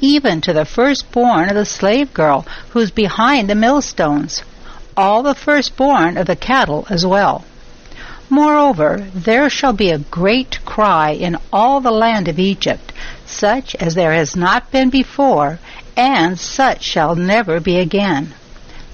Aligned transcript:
even 0.00 0.40
to 0.40 0.52
the 0.52 0.64
firstborn 0.64 1.48
of 1.48 1.54
the 1.54 1.64
slave 1.64 2.14
girl 2.14 2.46
who's 2.70 2.90
behind 2.90 3.50
the 3.50 3.54
millstones, 3.54 4.42
all 4.96 5.22
the 5.22 5.34
firstborn 5.34 6.16
of 6.16 6.26
the 6.26 6.36
cattle 6.36 6.86
as 6.88 7.04
well. 7.04 7.44
Moreover, 8.30 9.06
there 9.14 9.50
shall 9.50 9.74
be 9.74 9.90
a 9.90 9.98
great 9.98 10.64
cry 10.64 11.10
in 11.10 11.36
all 11.52 11.82
the 11.82 11.90
land 11.90 12.28
of 12.28 12.38
Egypt, 12.38 12.90
such 13.26 13.74
as 13.74 13.94
there 13.94 14.14
has 14.14 14.34
not 14.34 14.70
been 14.70 14.88
before, 14.88 15.58
and 15.96 16.38
such 16.38 16.82
shall 16.82 17.14
never 17.14 17.60
be 17.60 17.78
again. 17.78 18.34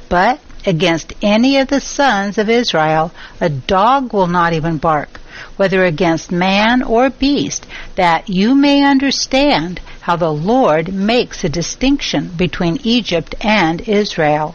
But 0.08 0.40
against 0.66 1.12
any 1.22 1.58
of 1.58 1.68
the 1.68 1.80
sons 1.80 2.38
of 2.38 2.50
Israel 2.50 3.12
a 3.40 3.48
dog 3.48 4.12
will 4.12 4.26
not 4.26 4.52
even 4.52 4.78
bark, 4.78 5.20
whether 5.56 5.84
against 5.84 6.32
man 6.32 6.82
or 6.82 7.10
beast, 7.10 7.66
that 7.94 8.28
you 8.28 8.54
may 8.54 8.82
understand 8.82 9.80
how 10.00 10.16
the 10.16 10.32
Lord 10.32 10.92
makes 10.92 11.44
a 11.44 11.48
distinction 11.48 12.28
between 12.36 12.78
Egypt 12.82 13.34
and 13.40 13.86
Israel. 13.88 14.54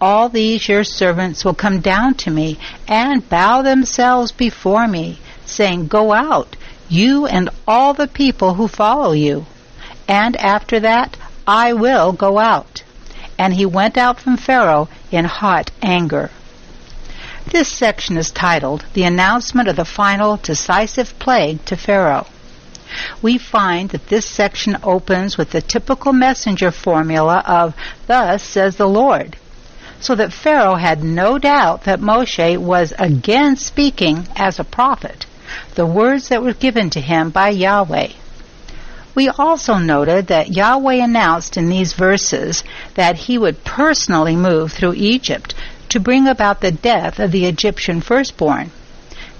All 0.00 0.28
these 0.28 0.68
your 0.68 0.84
servants 0.84 1.44
will 1.44 1.54
come 1.54 1.80
down 1.80 2.14
to 2.14 2.30
me 2.30 2.58
and 2.86 3.28
bow 3.28 3.62
themselves 3.62 4.32
before 4.32 4.86
me, 4.86 5.18
saying, 5.46 5.86
Go 5.86 6.12
out, 6.12 6.56
you 6.88 7.26
and 7.26 7.48
all 7.66 7.94
the 7.94 8.06
people 8.06 8.54
who 8.54 8.68
follow 8.68 9.12
you. 9.12 9.46
And 10.06 10.36
after 10.36 10.78
that 10.80 11.16
I 11.46 11.72
will 11.72 12.12
go 12.12 12.38
out. 12.38 12.82
And 13.38 13.54
he 13.54 13.66
went 13.66 13.96
out 13.96 14.18
from 14.18 14.36
Pharaoh 14.36 14.88
in 15.10 15.26
hot 15.26 15.70
anger. 15.80 16.30
This 17.46 17.68
section 17.68 18.16
is 18.16 18.32
titled 18.32 18.84
The 18.94 19.04
Announcement 19.04 19.68
of 19.68 19.76
the 19.76 19.84
Final 19.84 20.36
Decisive 20.38 21.16
Plague 21.20 21.64
to 21.66 21.76
Pharaoh. 21.76 22.26
We 23.22 23.38
find 23.38 23.90
that 23.90 24.08
this 24.08 24.26
section 24.26 24.78
opens 24.82 25.38
with 25.38 25.50
the 25.50 25.60
typical 25.60 26.12
messenger 26.12 26.72
formula 26.72 27.44
of, 27.46 27.74
Thus 28.06 28.42
says 28.42 28.76
the 28.76 28.88
Lord, 28.88 29.36
so 30.00 30.14
that 30.16 30.32
Pharaoh 30.32 30.74
had 30.74 31.04
no 31.04 31.38
doubt 31.38 31.84
that 31.84 32.00
Moshe 32.00 32.56
was 32.56 32.92
again 32.98 33.56
speaking 33.56 34.26
as 34.34 34.58
a 34.58 34.64
prophet, 34.64 35.26
the 35.76 35.86
words 35.86 36.28
that 36.28 36.42
were 36.42 36.52
given 36.52 36.90
to 36.90 37.00
him 37.00 37.30
by 37.30 37.50
Yahweh. 37.50 38.08
We 39.16 39.30
also 39.30 39.78
noted 39.78 40.26
that 40.26 40.52
Yahweh 40.54 41.02
announced 41.02 41.56
in 41.56 41.70
these 41.70 41.94
verses 41.94 42.62
that 42.96 43.16
he 43.16 43.38
would 43.38 43.64
personally 43.64 44.36
move 44.36 44.72
through 44.72 44.92
Egypt 44.92 45.54
to 45.88 45.98
bring 45.98 46.28
about 46.28 46.60
the 46.60 46.70
death 46.70 47.18
of 47.18 47.32
the 47.32 47.46
Egyptian 47.46 48.02
firstborn. 48.02 48.70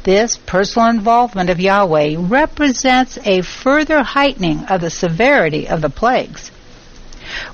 This 0.03 0.38
personal 0.47 0.88
involvement 0.88 1.50
of 1.50 1.60
Yahweh 1.60 2.14
represents 2.16 3.19
a 3.26 3.42
further 3.42 4.03
heightening 4.03 4.64
of 4.64 4.81
the 4.81 4.88
severity 4.88 5.69
of 5.69 5.82
the 5.82 5.91
plagues. 5.91 6.50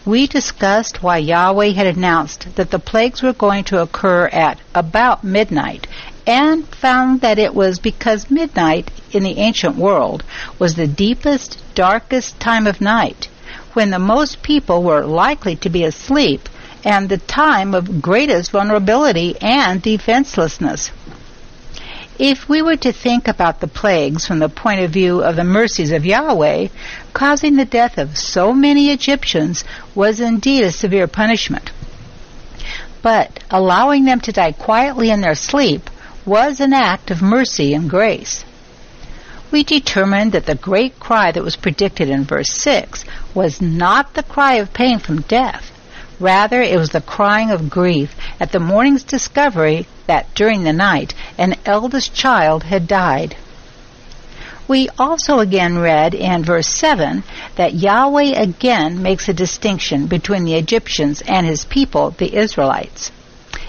We 0.05 0.29
discussed 0.29 1.03
why 1.03 1.17
Yahweh 1.17 1.73
had 1.73 1.87
announced 1.89 2.55
that 2.55 2.71
the 2.71 2.79
plagues 2.79 3.21
were 3.21 3.33
going 3.33 3.65
to 3.65 3.83
occur 3.83 4.27
at 4.27 4.61
about 4.77 5.25
midnight 5.25 5.89
and 6.25 6.69
found 6.69 7.21
that 7.23 7.41
it 7.41 7.53
was 7.53 7.81
because 7.81 8.31
midnight 8.31 8.93
in 9.11 9.25
the 9.25 9.39
ancient 9.39 9.75
world 9.75 10.23
was 10.59 10.77
the 10.77 10.87
deepest, 10.87 11.59
darkest 11.75 12.39
time 12.41 12.67
of 12.67 12.81
night, 12.81 13.29
when 13.73 13.91
the 13.91 13.99
most 13.99 14.43
people 14.43 14.83
were 14.83 15.05
likely 15.05 15.57
to 15.57 15.71
be 15.71 15.85
asleep 15.85 16.49
and 16.85 17.09
the 17.09 17.19
time 17.19 17.75
of 17.75 18.03
greatest 18.03 18.51
vulnerability 18.51 19.37
and 19.41 19.81
defenselessness. 19.83 20.91
If 22.19 22.49
we 22.49 22.61
were 22.63 22.77
to 22.77 22.93
think 22.93 23.27
about 23.27 23.61
the 23.61 23.67
plagues 23.67 24.27
from 24.27 24.39
the 24.39 24.49
point 24.49 24.81
of 24.81 24.91
view 24.91 25.23
of 25.23 25.37
the 25.37 25.45
mercies 25.45 25.93
of 25.93 26.05
Yahweh, 26.05 26.69
causing 27.13 27.57
the 27.57 27.65
death 27.65 27.99
of 27.99 28.19
so 28.19 28.53
many 28.53 28.91
Egyptians 28.91 29.65
was 29.95 30.21
indeed 30.21 30.65
a 30.65 30.73
severe 30.73 31.07
punishment. 31.07 31.71
But 33.01 33.41
allowing 33.51 34.05
them 34.05 34.21
to 34.21 34.33
die 34.33 34.53
quietly 34.53 35.11
in 35.11 35.21
their 35.21 35.35
sleep 35.35 35.91
was 36.25 36.61
an 36.61 36.73
act 36.73 37.11
of 37.11 37.23
mercy 37.23 37.75
and 37.75 37.91
grace. 37.91 38.45
We 39.53 39.65
determined 39.65 40.33
that 40.33 40.47
the 40.47 40.55
great 40.55 40.99
cry 40.99 41.31
that 41.31 41.45
was 41.45 41.57
predicted 41.57 42.09
in 42.09 42.25
verse 42.25 42.51
6 42.51 43.05
was 43.35 43.61
not 43.61 44.15
the 44.15 44.23
cry 44.23 44.55
of 44.55 44.73
pain 44.73 44.99
from 44.99 45.21
death. 45.21 45.71
Rather, 46.19 46.63
it 46.63 46.79
was 46.79 46.91
the 46.91 47.03
crying 47.03 47.51
of 47.51 47.69
grief 47.69 48.17
at 48.41 48.53
the 48.53 48.59
morning's 48.59 49.03
discovery 49.03 49.87
that 50.07 50.35
during 50.35 50.65
the 50.65 50.73
night 50.73 51.13
an 51.37 51.57
eldest 51.67 52.15
child 52.15 52.63
had 52.65 52.89
died. 52.89 53.37
We 54.67 54.89
also 54.99 55.41
again 55.41 55.77
read 55.77 56.15
in 56.15 56.45
verse 56.45 56.69
7 56.69 57.23
that 57.57 57.75
Yahweh 57.75 58.33
again 58.41 59.03
makes 59.03 59.29
a 59.29 59.35
distinction 59.35 60.07
between 60.07 60.45
the 60.45 60.55
Egyptians 60.55 61.21
and 61.29 61.47
his 61.47 61.67
people, 61.67 62.15
the 62.17 62.35
Israelites. 62.35 63.11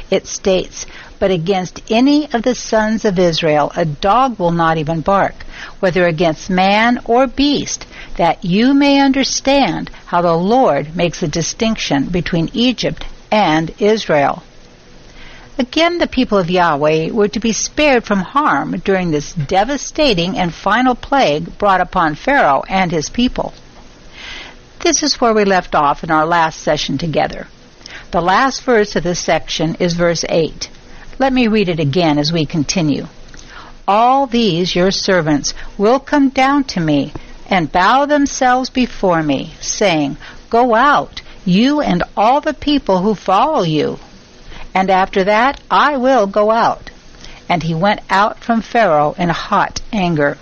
It 0.09 0.27
states, 0.27 0.85
but 1.23 1.31
against 1.31 1.81
any 1.89 2.29
of 2.33 2.43
the 2.43 2.53
sons 2.53 3.05
of 3.05 3.17
Israel 3.17 3.71
a 3.77 3.85
dog 3.85 4.37
will 4.37 4.51
not 4.51 4.77
even 4.77 4.99
bark, 4.99 5.45
whether 5.79 6.05
against 6.05 6.49
man 6.49 6.99
or 7.05 7.27
beast, 7.27 7.87
that 8.17 8.43
you 8.43 8.73
may 8.73 8.99
understand 8.99 9.89
how 10.07 10.21
the 10.21 10.35
Lord 10.35 10.97
makes 10.97 11.23
a 11.23 11.27
distinction 11.29 12.07
between 12.07 12.49
Egypt 12.51 13.05
and 13.31 13.73
Israel. 13.79 14.43
Again, 15.57 15.97
the 15.97 16.07
people 16.07 16.37
of 16.37 16.49
Yahweh 16.49 17.11
were 17.11 17.29
to 17.29 17.39
be 17.39 17.53
spared 17.53 18.03
from 18.03 18.19
harm 18.19 18.81
during 18.83 19.11
this 19.11 19.31
devastating 19.31 20.37
and 20.37 20.53
final 20.53 20.93
plague 20.93 21.57
brought 21.57 21.79
upon 21.79 22.15
Pharaoh 22.15 22.65
and 22.67 22.91
his 22.91 23.09
people. 23.09 23.53
This 24.81 25.01
is 25.01 25.21
where 25.21 25.33
we 25.33 25.45
left 25.45 25.73
off 25.73 26.03
in 26.03 26.11
our 26.11 26.25
last 26.25 26.59
session 26.59 26.97
together. 26.97 27.47
The 28.11 28.19
last 28.19 28.61
verse 28.63 28.97
of 28.97 29.03
this 29.03 29.21
section 29.21 29.75
is 29.75 29.93
verse 29.93 30.25
8. 30.27 30.69
Let 31.19 31.31
me 31.31 31.47
read 31.47 31.69
it 31.69 31.79
again 31.79 32.17
as 32.17 32.33
we 32.33 32.45
continue. 32.45 33.07
All 33.87 34.25
these 34.25 34.75
your 34.75 34.91
servants 34.91 35.53
will 35.77 35.99
come 35.99 36.29
down 36.29 36.63
to 36.65 36.79
me 36.79 37.13
and 37.47 37.71
bow 37.71 38.05
themselves 38.05 38.69
before 38.69 39.21
me, 39.21 39.53
saying, 39.61 40.17
Go 40.49 40.73
out, 40.73 41.21
you 41.45 41.81
and 41.81 42.03
all 42.15 42.41
the 42.41 42.53
people 42.53 42.99
who 42.99 43.13
follow 43.13 43.63
you. 43.63 43.99
And 44.73 44.89
after 44.89 45.23
that 45.25 45.59
I 45.69 45.97
will 45.97 46.25
go 46.25 46.49
out. 46.49 46.89
And 47.47 47.61
he 47.61 47.75
went 47.75 48.01
out 48.09 48.39
from 48.39 48.61
Pharaoh 48.61 49.13
in 49.17 49.29
hot 49.29 49.81
anger. 49.91 50.37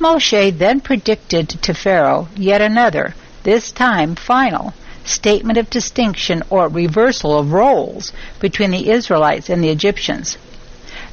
Moshe 0.00 0.58
then 0.58 0.80
predicted 0.80 1.48
to 1.48 1.72
Pharaoh 1.72 2.28
yet 2.36 2.60
another, 2.60 3.14
this 3.44 3.70
time 3.70 4.14
final, 4.14 4.74
statement 5.08 5.58
of 5.58 5.70
distinction 5.70 6.42
or 6.50 6.68
reversal 6.68 7.38
of 7.38 7.52
roles 7.52 8.12
between 8.40 8.70
the 8.70 8.90
Israelites 8.90 9.48
and 9.48 9.62
the 9.62 9.70
Egyptians. 9.70 10.36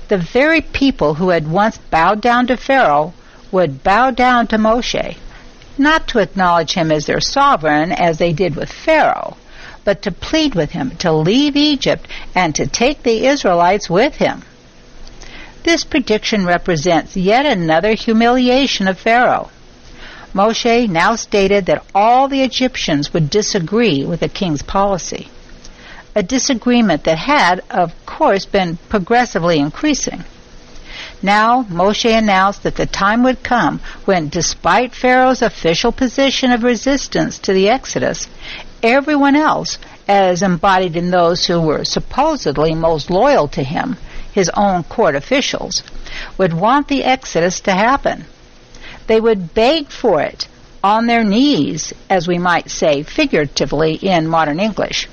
The 0.09 0.17
very 0.17 0.61
people 0.61 1.15
who 1.15 1.29
had 1.29 1.47
once 1.47 1.77
bowed 1.77 2.21
down 2.21 2.47
to 2.47 2.57
Pharaoh 2.57 3.13
would 3.51 3.83
bow 3.83 4.11
down 4.11 4.47
to 4.47 4.57
Moshe, 4.57 5.15
not 5.77 6.07
to 6.09 6.19
acknowledge 6.19 6.73
him 6.73 6.91
as 6.91 7.05
their 7.05 7.21
sovereign 7.21 7.91
as 7.91 8.17
they 8.17 8.33
did 8.33 8.55
with 8.55 8.71
Pharaoh, 8.71 9.37
but 9.83 10.01
to 10.01 10.11
plead 10.11 10.55
with 10.55 10.71
him 10.71 10.91
to 10.97 11.11
leave 11.11 11.55
Egypt 11.55 12.07
and 12.35 12.53
to 12.55 12.67
take 12.67 13.03
the 13.03 13.25
Israelites 13.27 13.89
with 13.89 14.15
him. 14.15 14.43
This 15.63 15.83
prediction 15.83 16.45
represents 16.45 17.15
yet 17.15 17.45
another 17.45 17.93
humiliation 17.93 18.87
of 18.87 18.99
Pharaoh. 18.99 19.49
Moshe 20.33 20.89
now 20.89 21.15
stated 21.15 21.67
that 21.67 21.85
all 21.93 22.27
the 22.27 22.41
Egyptians 22.41 23.13
would 23.13 23.29
disagree 23.29 24.03
with 24.03 24.19
the 24.19 24.27
king's 24.27 24.63
policy. 24.63 25.29
A 26.15 26.23
disagreement 26.23 27.03
that 27.03 27.19
had, 27.19 27.61
of 27.69 27.93
course, 28.05 28.45
been 28.45 28.77
progressively 28.89 29.59
increasing. 29.59 30.23
Now 31.21 31.63
Moshe 31.63 32.11
announced 32.17 32.63
that 32.63 32.75
the 32.75 32.85
time 32.85 33.23
would 33.23 33.43
come 33.43 33.79
when, 34.05 34.29
despite 34.29 34.95
Pharaoh's 34.95 35.41
official 35.41 35.91
position 35.91 36.51
of 36.51 36.63
resistance 36.63 37.39
to 37.39 37.53
the 37.53 37.69
Exodus, 37.69 38.27
everyone 38.81 39.35
else, 39.35 39.77
as 40.07 40.41
embodied 40.41 40.95
in 40.95 41.11
those 41.11 41.45
who 41.45 41.61
were 41.61 41.85
supposedly 41.85 42.73
most 42.75 43.09
loyal 43.09 43.47
to 43.49 43.63
him, 43.63 43.97
his 44.31 44.49
own 44.55 44.83
court 44.83 45.15
officials, 45.15 45.83
would 46.37 46.53
want 46.53 46.87
the 46.87 47.03
Exodus 47.03 47.61
to 47.61 47.71
happen. 47.71 48.25
They 49.07 49.19
would 49.19 49.53
beg 49.53 49.89
for 49.89 50.21
it 50.21 50.47
on 50.83 51.07
their 51.07 51.23
knees, 51.23 51.93
as 52.09 52.27
we 52.27 52.37
might 52.37 52.69
say 52.69 53.03
figuratively 53.03 53.93
in 53.95 54.27
modern 54.27 54.59
English. 54.59 55.07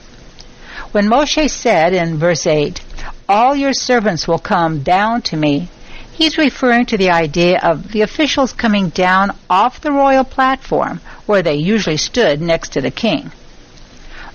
When 0.92 1.08
Moshe 1.08 1.48
said 1.48 1.92
in 1.92 2.19
verse 2.19 2.46
8, 2.46 2.81
All 3.28 3.54
your 3.54 3.72
servants 3.72 4.26
will 4.26 4.40
come 4.40 4.82
down 4.82 5.22
to 5.22 5.37
me, 5.37 5.69
he's 6.12 6.37
referring 6.37 6.87
to 6.87 6.98
the 6.98 7.10
idea 7.10 7.60
of 7.62 7.92
the 7.92 8.02
officials 8.02 8.52
coming 8.52 8.88
down 8.88 9.37
off 9.48 9.81
the 9.81 9.92
royal 9.92 10.25
platform 10.25 11.00
where 11.26 11.42
they 11.42 11.54
usually 11.54 11.96
stood 11.96 12.40
next 12.40 12.72
to 12.72 12.81
the 12.81 12.90
king. 12.90 13.31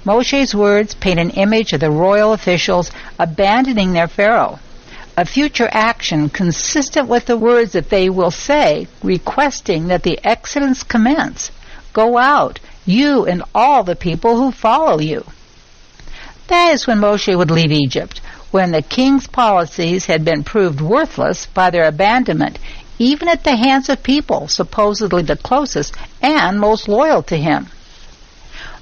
Moshe's 0.06 0.56
words 0.56 0.96
paint 0.96 1.20
an 1.20 1.32
image 1.32 1.74
of 1.74 1.80
the 1.80 1.92
royal 1.92 2.32
officials 2.32 2.92
abandoning 3.20 3.92
their 3.92 4.08
pharaoh 4.08 4.60
a 5.18 5.26
future 5.26 5.70
action 5.72 6.30
consistent 6.30 7.08
with 7.08 7.26
the 7.26 7.38
words 7.38 7.72
that 7.72 7.90
they 7.90 8.10
will 8.10 8.32
say, 8.32 8.88
requesting 9.02 9.88
that 9.88 10.04
the 10.04 10.20
exodus 10.26 10.84
commence. 10.84 11.52
Go 11.94 12.18
out, 12.18 12.60
you 12.86 13.26
and 13.26 13.42
all 13.54 13.84
the 13.84 13.96
people 13.96 14.36
who 14.36 14.52
follow 14.52 15.00
you. 15.00 15.24
That 16.48 16.74
is 16.74 16.86
when 16.86 17.00
Moshe 17.00 17.36
would 17.36 17.50
leave 17.50 17.72
Egypt, 17.72 18.20
when 18.52 18.72
the 18.72 18.82
king's 18.82 19.28
policies 19.28 20.06
had 20.06 20.26
been 20.26 20.44
proved 20.44 20.82
worthless 20.82 21.46
by 21.46 21.70
their 21.70 21.88
abandonment, 21.88 22.60
even 23.00 23.28
at 23.28 23.44
the 23.44 23.56
hands 23.56 23.90
of 23.90 24.04
people 24.04 24.48
supposedly 24.48 25.24
the 25.24 25.36
closest 25.38 25.96
and 26.22 26.60
most 26.60 26.88
loyal 26.88 27.24
to 27.24 27.38
him. 27.38 27.68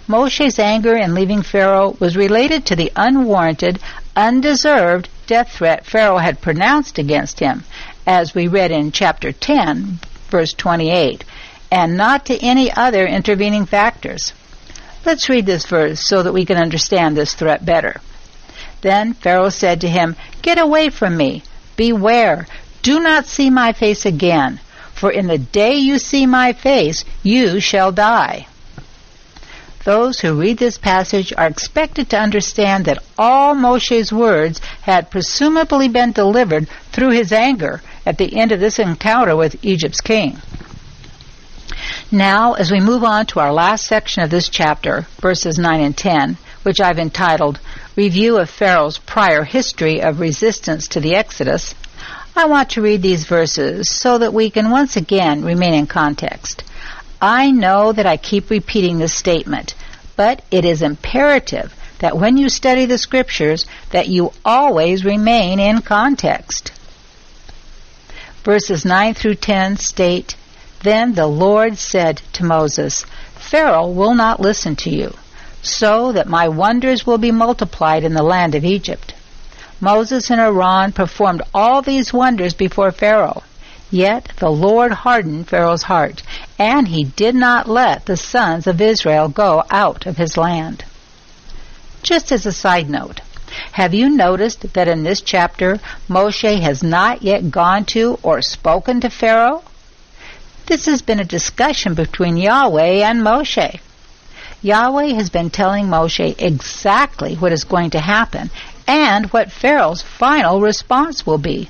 Moshe's 0.08 0.60
anger 0.60 0.98
in 0.98 1.14
leaving 1.14 1.42
Pharaoh 1.42 1.96
was 2.00 2.18
related 2.18 2.66
to 2.66 2.76
the 2.76 2.92
unwarranted, 2.96 3.80
undeserved 4.16 5.08
death 5.28 5.52
threat 5.52 5.86
Pharaoh 5.86 6.18
had 6.18 6.42
pronounced 6.42 6.98
against 6.98 7.40
him, 7.40 7.64
as 8.06 8.36
we 8.36 8.48
read 8.48 8.72
in 8.72 8.92
chapter 8.92 9.32
10, 9.32 10.00
verse 10.30 10.54
28, 10.54 11.24
and 11.72 11.98
not 11.98 12.26
to 12.26 12.38
any 12.38 12.72
other 12.72 13.06
intervening 13.06 13.66
factors. 13.66 14.34
Let's 15.06 15.30
read 15.30 15.46
this 15.46 15.66
verse 15.66 16.00
so 16.00 16.24
that 16.24 16.34
we 16.34 16.46
can 16.46 16.58
understand 16.58 17.18
this 17.18 17.34
threat 17.34 17.66
better. 17.66 18.00
Then 18.82 19.14
Pharaoh 19.14 19.50
said 19.50 19.82
to 19.82 19.90
him, 19.90 20.16
Get 20.42 20.60
away 20.60 20.90
from 20.90 21.18
me. 21.18 21.44
Beware. 21.76 22.48
Do 22.82 23.00
not 23.00 23.26
see 23.26 23.50
my 23.50 23.74
face 23.74 24.06
again. 24.06 24.60
For 24.94 25.12
in 25.12 25.28
the 25.28 25.38
day 25.38 25.76
you 25.76 26.00
see 26.00 26.26
my 26.26 26.54
face, 26.54 27.04
you 27.24 27.60
shall 27.60 27.92
die. 27.92 28.48
Those 29.84 30.22
who 30.22 30.40
read 30.40 30.60
this 30.60 30.78
passage 30.78 31.34
are 31.38 31.48
expected 31.48 32.10
to 32.10 32.20
understand 32.20 32.86
that 32.86 33.04
all 33.18 33.54
Moshe's 33.54 34.14
words 34.14 34.62
had 34.84 35.12
presumably 35.12 35.90
been 35.90 36.14
delivered 36.14 36.70
through 36.92 37.12
his 37.12 37.34
anger 37.34 37.82
at 38.06 38.18
the 38.18 38.40
end 38.40 38.54
of 38.54 38.62
this 38.62 38.80
encounter 38.80 39.36
with 39.36 39.64
Egypt's 39.64 40.00
king. 40.00 40.38
Now, 42.12 42.54
as 42.54 42.72
we 42.72 42.80
move 42.80 43.04
on 43.04 43.26
to 43.28 43.40
our 43.40 43.52
last 43.52 43.86
section 43.86 44.24
of 44.24 44.30
this 44.30 44.48
chapter, 44.48 45.08
verses 45.20 45.58
9 45.58 45.82
and 45.82 45.98
10, 45.98 46.38
which 46.64 46.80
I've 46.80 47.00
entitled 47.00 47.60
Review 47.96 48.38
of 48.38 48.50
Pharaoh's 48.50 49.00
Prior 49.00 49.44
History 49.44 50.02
of 50.02 50.20
Resistance 50.20 50.88
to 50.90 51.00
the 51.00 51.16
Exodus, 51.16 51.76
I 52.36 52.46
want 52.46 52.72
to 52.72 52.82
read 52.82 53.02
these 53.02 53.26
verses 53.26 53.90
so 53.90 54.18
that 54.18 54.34
we 54.34 54.50
can 54.50 54.70
once 54.70 54.96
again 54.96 55.44
remain 55.44 55.74
in 55.74 55.88
context. 55.88 56.64
I 57.24 57.52
know 57.52 57.94
that 57.94 58.06
I 58.06 58.18
keep 58.18 58.50
repeating 58.50 59.00
this 59.00 59.14
statement, 59.14 59.76
but 60.18 60.42
it 60.52 60.66
is 60.66 60.82
imperative 60.82 61.74
that 62.00 62.18
when 62.18 62.36
you 62.36 62.50
study 62.50 62.86
the 62.86 62.98
scriptures 62.98 63.66
that 63.92 64.10
you 64.10 64.34
always 64.44 65.06
remain 65.06 65.58
in 65.58 65.80
context. 65.80 66.74
Verses 68.44 68.84
9 68.84 69.14
through 69.14 69.36
10 69.36 69.78
state, 69.78 70.36
Then 70.82 71.14
the 71.14 71.28
Lord 71.28 71.78
said 71.78 72.22
to 72.34 72.44
Moses, 72.44 73.06
Pharaoh 73.36 73.88
will 73.88 74.16
not 74.16 74.42
listen 74.42 74.76
to 74.84 74.90
you, 74.90 75.14
so 75.62 76.12
that 76.12 76.28
my 76.28 76.50
wonders 76.50 77.08
will 77.08 77.20
be 77.20 77.32
multiplied 77.32 78.04
in 78.04 78.16
the 78.16 78.22
land 78.22 78.54
of 78.54 78.66
Egypt. 78.66 79.14
Moses 79.80 80.30
and 80.30 80.42
Aaron 80.42 80.92
performed 80.92 81.42
all 81.54 81.82
these 81.82 82.12
wonders 82.12 82.54
before 82.54 82.92
Pharaoh. 82.92 83.44
Yet 83.94 84.30
the 84.38 84.50
Lord 84.50 84.92
hardened 84.92 85.48
Pharaoh's 85.48 85.84
heart, 85.84 86.24
and 86.58 86.88
he 86.88 87.04
did 87.04 87.36
not 87.36 87.70
let 87.70 88.08
the 88.08 88.18
sons 88.18 88.66
of 88.66 88.82
Israel 88.82 89.28
go 89.28 89.66
out 89.70 90.08
of 90.08 90.18
his 90.18 90.36
land. 90.36 90.84
Just 92.02 92.32
as 92.32 92.48
a 92.48 92.52
side 92.52 92.90
note, 92.90 93.22
have 93.74 93.94
you 93.94 94.10
noticed 94.10 94.74
that 94.74 94.88
in 94.88 95.04
this 95.04 95.22
chapter 95.22 95.80
Moshe 96.10 96.60
has 96.60 96.82
not 96.82 97.22
yet 97.22 97.52
gone 97.52 97.86
to 97.94 98.18
or 98.24 98.42
spoken 98.42 99.00
to 99.02 99.12
Pharaoh? 99.12 99.62
This 100.66 100.88
has 100.88 101.04
been 101.04 101.20
a 101.20 101.24
discussion 101.24 101.94
between 101.94 102.36
Yahweh 102.36 103.04
and 103.08 103.22
Moshe. 103.22 103.80
Yahweh 104.64 105.14
has 105.14 105.30
been 105.30 105.52
telling 105.52 105.86
Moshe 105.86 106.34
exactly 106.42 107.36
what 107.36 107.52
is 107.52 107.64
going 107.64 107.92
to 107.92 108.00
happen 108.00 108.50
and 108.88 109.28
what 109.28 109.52
Pharaoh's 109.52 110.02
final 110.02 110.62
response 110.62 111.28
will 111.28 111.38
be. 111.38 111.70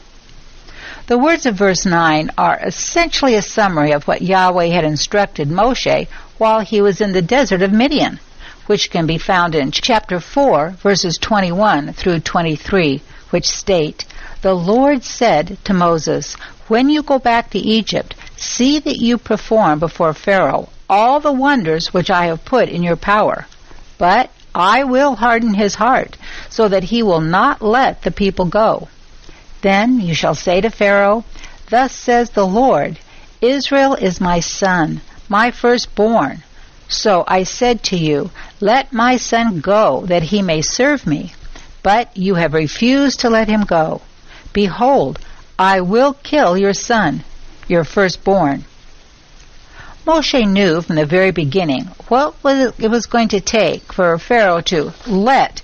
The 1.05 1.17
words 1.17 1.45
of 1.45 1.55
verse 1.55 1.85
9 1.85 2.31
are 2.37 2.57
essentially 2.65 3.35
a 3.35 3.41
summary 3.41 3.91
of 3.91 4.07
what 4.07 4.21
Yahweh 4.21 4.67
had 4.67 4.85
instructed 4.85 5.49
Moshe 5.49 6.07
while 6.37 6.61
he 6.61 6.81
was 6.81 7.01
in 7.01 7.11
the 7.11 7.21
desert 7.21 7.61
of 7.61 7.73
Midian, 7.73 8.21
which 8.67 8.89
can 8.89 9.05
be 9.05 9.17
found 9.17 9.53
in 9.53 9.71
chapter 9.71 10.21
4, 10.21 10.75
verses 10.81 11.17
21 11.17 11.91
through 11.91 12.21
23, 12.21 13.01
which 13.31 13.45
state, 13.45 14.05
The 14.43 14.53
Lord 14.53 15.03
said 15.03 15.57
to 15.65 15.73
Moses, 15.73 16.35
When 16.69 16.89
you 16.89 17.03
go 17.03 17.19
back 17.19 17.49
to 17.49 17.59
Egypt, 17.59 18.15
see 18.37 18.79
that 18.79 18.99
you 18.99 19.17
perform 19.17 19.79
before 19.79 20.13
Pharaoh 20.13 20.69
all 20.89 21.19
the 21.19 21.33
wonders 21.33 21.93
which 21.93 22.09
I 22.09 22.27
have 22.27 22.45
put 22.45 22.69
in 22.69 22.81
your 22.81 22.95
power. 22.95 23.45
But 23.97 24.29
I 24.55 24.85
will 24.85 25.15
harden 25.15 25.53
his 25.53 25.75
heart, 25.75 26.15
so 26.49 26.69
that 26.69 26.85
he 26.85 27.03
will 27.03 27.19
not 27.19 27.61
let 27.61 28.03
the 28.03 28.11
people 28.11 28.45
go. 28.45 28.87
Then 29.63 30.01
you 30.01 30.13
shall 30.13 30.35
say 30.35 30.59
to 30.59 30.69
Pharaoh, 30.69 31.23
Thus 31.69 31.93
says 31.93 32.31
the 32.31 32.45
Lord, 32.45 32.99
Israel 33.39 33.95
is 33.95 34.19
my 34.19 34.41
son, 34.41 34.99
my 35.29 35.51
firstborn. 35.51 36.43
So 36.89 37.23
I 37.25 37.43
said 37.43 37.81
to 37.83 37.95
you, 37.95 38.29
Let 38.59 38.91
my 38.91 39.15
son 39.15 39.61
go, 39.61 40.01
that 40.07 40.23
he 40.23 40.41
may 40.41 40.61
serve 40.61 41.07
me. 41.07 41.33
But 41.81 42.15
you 42.17 42.35
have 42.35 42.53
refused 42.53 43.21
to 43.21 43.29
let 43.29 43.47
him 43.47 43.63
go. 43.63 44.01
Behold, 44.51 45.17
I 45.57 45.79
will 45.79 46.13
kill 46.13 46.57
your 46.57 46.73
son, 46.73 47.23
your 47.69 47.85
firstborn. 47.85 48.65
Moshe 50.05 50.45
knew 50.45 50.81
from 50.81 50.97
the 50.97 51.05
very 51.05 51.31
beginning 51.31 51.85
what 52.09 52.35
it 52.43 52.91
was 52.91 53.05
going 53.05 53.29
to 53.29 53.39
take 53.39 53.93
for 53.93 54.17
Pharaoh 54.17 54.59
to 54.59 54.91
let 55.07 55.61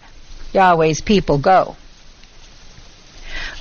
Yahweh's 0.53 1.01
people 1.01 1.38
go. 1.38 1.75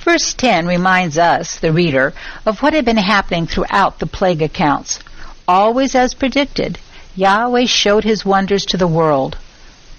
Verse 0.05 0.35
10 0.35 0.67
reminds 0.67 1.19
us, 1.19 1.59
the 1.59 1.73
reader, 1.73 2.15
of 2.47 2.63
what 2.63 2.73
had 2.73 2.85
been 2.85 2.97
happening 2.97 3.47
throughout 3.47 3.99
the 3.99 4.07
plague 4.07 4.43
accounts. 4.43 4.99
Always 5.47 5.95
as 5.95 6.15
predicted, 6.15 6.79
Yahweh 7.17 7.67
showed 7.67 8.05
his 8.05 8.25
wonders 8.25 8.65
to 8.67 8.77
the 8.77 8.87
world. 8.87 9.37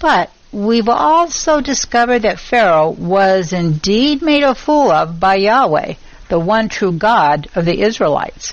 But 0.00 0.30
we've 0.52 0.88
also 0.88 1.60
discovered 1.60 2.22
that 2.22 2.40
Pharaoh 2.40 2.90
was 2.90 3.52
indeed 3.52 4.22
made 4.22 4.42
a 4.42 4.54
fool 4.54 4.90
of 4.90 5.20
by 5.20 5.36
Yahweh, 5.36 5.94
the 6.28 6.38
one 6.38 6.68
true 6.68 6.92
God 6.92 7.48
of 7.54 7.64
the 7.64 7.82
Israelites. 7.82 8.52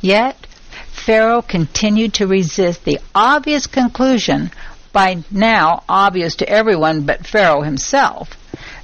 Yet, 0.00 0.46
Pharaoh 0.92 1.42
continued 1.42 2.14
to 2.14 2.26
resist 2.26 2.84
the 2.84 2.98
obvious 3.14 3.66
conclusion, 3.66 4.50
by 4.92 5.24
now 5.30 5.82
obvious 5.88 6.36
to 6.36 6.48
everyone 6.48 7.02
but 7.02 7.26
Pharaoh 7.26 7.62
himself, 7.62 8.36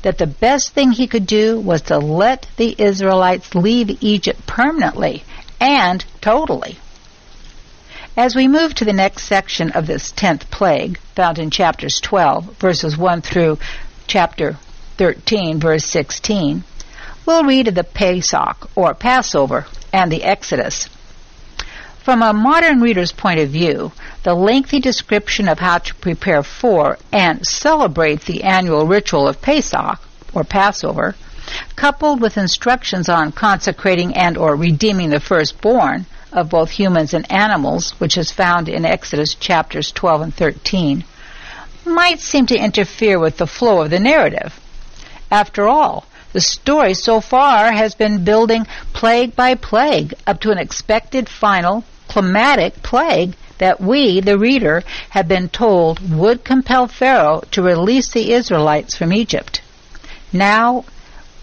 that 0.02 0.18
the 0.18 0.26
best 0.26 0.72
thing 0.72 0.90
he 0.90 1.06
could 1.06 1.26
do 1.26 1.58
was 1.60 1.82
to 1.82 1.98
let 1.98 2.46
the 2.56 2.74
Israelites 2.78 3.54
leave 3.54 4.02
Egypt 4.02 4.46
permanently 4.46 5.24
and 5.60 6.04
totally. 6.20 6.78
As 8.16 8.34
we 8.34 8.48
move 8.48 8.74
to 8.74 8.84
the 8.84 8.92
next 8.92 9.24
section 9.24 9.70
of 9.72 9.86
this 9.86 10.10
tenth 10.10 10.50
plague, 10.50 10.98
found 11.14 11.38
in 11.38 11.50
chapters 11.50 12.00
12, 12.00 12.56
verses 12.58 12.96
1 12.96 13.22
through 13.22 13.58
chapter 14.06 14.56
13, 14.98 15.60
verse 15.60 15.84
16, 15.84 16.64
we'll 17.24 17.44
read 17.44 17.68
of 17.68 17.74
the 17.74 17.84
Pesach, 17.84 18.68
or 18.74 18.94
Passover, 18.94 19.66
and 19.92 20.10
the 20.10 20.24
Exodus. 20.24 20.88
From 22.10 22.22
a 22.22 22.32
modern 22.32 22.80
reader's 22.80 23.12
point 23.12 23.38
of 23.38 23.50
view, 23.50 23.92
the 24.24 24.34
lengthy 24.34 24.80
description 24.80 25.46
of 25.46 25.60
how 25.60 25.78
to 25.78 25.94
prepare 25.94 26.42
for 26.42 26.98
and 27.12 27.46
celebrate 27.46 28.22
the 28.22 28.42
annual 28.42 28.84
ritual 28.84 29.28
of 29.28 29.40
Pesach, 29.40 30.00
or 30.32 30.42
Passover, 30.42 31.14
coupled 31.76 32.20
with 32.20 32.36
instructions 32.36 33.08
on 33.08 33.30
consecrating 33.30 34.16
and 34.16 34.36
or 34.36 34.56
redeeming 34.56 35.10
the 35.10 35.20
firstborn 35.20 36.06
of 36.32 36.50
both 36.50 36.70
humans 36.70 37.14
and 37.14 37.30
animals, 37.30 37.92
which 37.98 38.18
is 38.18 38.32
found 38.32 38.68
in 38.68 38.84
Exodus 38.84 39.36
chapters 39.36 39.92
12 39.92 40.20
and 40.20 40.34
13, 40.34 41.04
might 41.84 42.18
seem 42.18 42.44
to 42.46 42.58
interfere 42.58 43.20
with 43.20 43.36
the 43.36 43.46
flow 43.46 43.82
of 43.82 43.90
the 43.90 44.00
narrative. 44.00 44.58
After 45.30 45.68
all, 45.68 46.06
the 46.32 46.40
story 46.40 46.94
so 46.94 47.20
far 47.20 47.70
has 47.70 47.94
been 47.94 48.24
building 48.24 48.66
plague 48.92 49.36
by 49.36 49.54
plague 49.54 50.14
up 50.26 50.40
to 50.40 50.50
an 50.50 50.58
expected 50.58 51.28
final 51.28 51.84
climatic 52.10 52.82
plague 52.82 53.36
that 53.58 53.80
we, 53.80 54.20
the 54.20 54.36
reader, 54.36 54.82
have 55.10 55.28
been 55.28 55.48
told 55.48 56.00
would 56.12 56.44
compel 56.44 56.88
Pharaoh 56.88 57.40
to 57.52 57.62
release 57.62 58.10
the 58.10 58.32
Israelites 58.32 58.96
from 58.96 59.12
Egypt. 59.12 59.62
Now, 60.32 60.84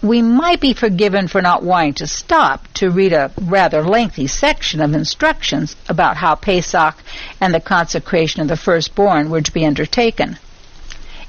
we 0.02 0.20
might 0.20 0.60
be 0.60 0.74
forgiven 0.74 1.26
for 1.26 1.40
not 1.40 1.62
wanting 1.62 1.94
to 1.94 2.06
stop 2.06 2.68
to 2.74 2.90
read 2.90 3.14
a 3.14 3.30
rather 3.40 3.82
lengthy 3.82 4.26
section 4.26 4.82
of 4.82 4.92
instructions 4.92 5.74
about 5.88 6.18
how 6.18 6.34
Pesach 6.34 6.96
and 7.40 7.54
the 7.54 7.60
consecration 7.60 8.42
of 8.42 8.48
the 8.48 8.56
firstborn 8.56 9.30
were 9.30 9.40
to 9.40 9.52
be 9.52 9.64
undertaken. 9.64 10.38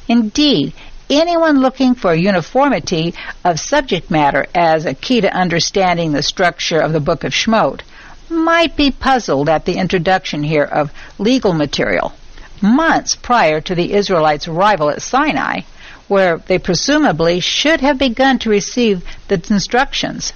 Indeed, 0.10 0.74
anyone 1.10 1.62
looking 1.62 1.96
for 1.96 2.14
uniformity 2.14 3.14
of 3.46 3.58
subject 3.58 4.12
matter 4.12 4.48
as 4.54 4.86
a 4.86 4.94
key 4.94 5.22
to 5.22 5.34
understanding 5.34 6.12
the 6.12 6.24
structure 6.24 6.82
of 6.82 6.92
the 6.92 7.00
Book 7.00 7.24
of 7.24 7.32
Shemot 7.32 7.84
might 8.30 8.76
be 8.76 8.92
puzzled 8.92 9.50
at 9.50 9.66
the 9.66 9.78
introduction 9.78 10.44
here 10.44 10.64
of 10.64 10.92
legal 11.18 11.54
material 11.54 12.14
months 12.62 13.16
prior 13.16 13.62
to 13.62 13.76
the 13.76 13.94
Israelites' 13.94 14.48
arrival 14.48 14.90
at 14.90 15.02
Sinai, 15.02 15.62
where 16.08 16.38
they 16.38 16.58
presumably 16.58 17.40
should 17.40 17.82
have 17.82 17.98
begun 17.98 18.40
to 18.40 18.50
receive 18.50 19.04
the 19.28 19.42
instructions. 19.50 20.34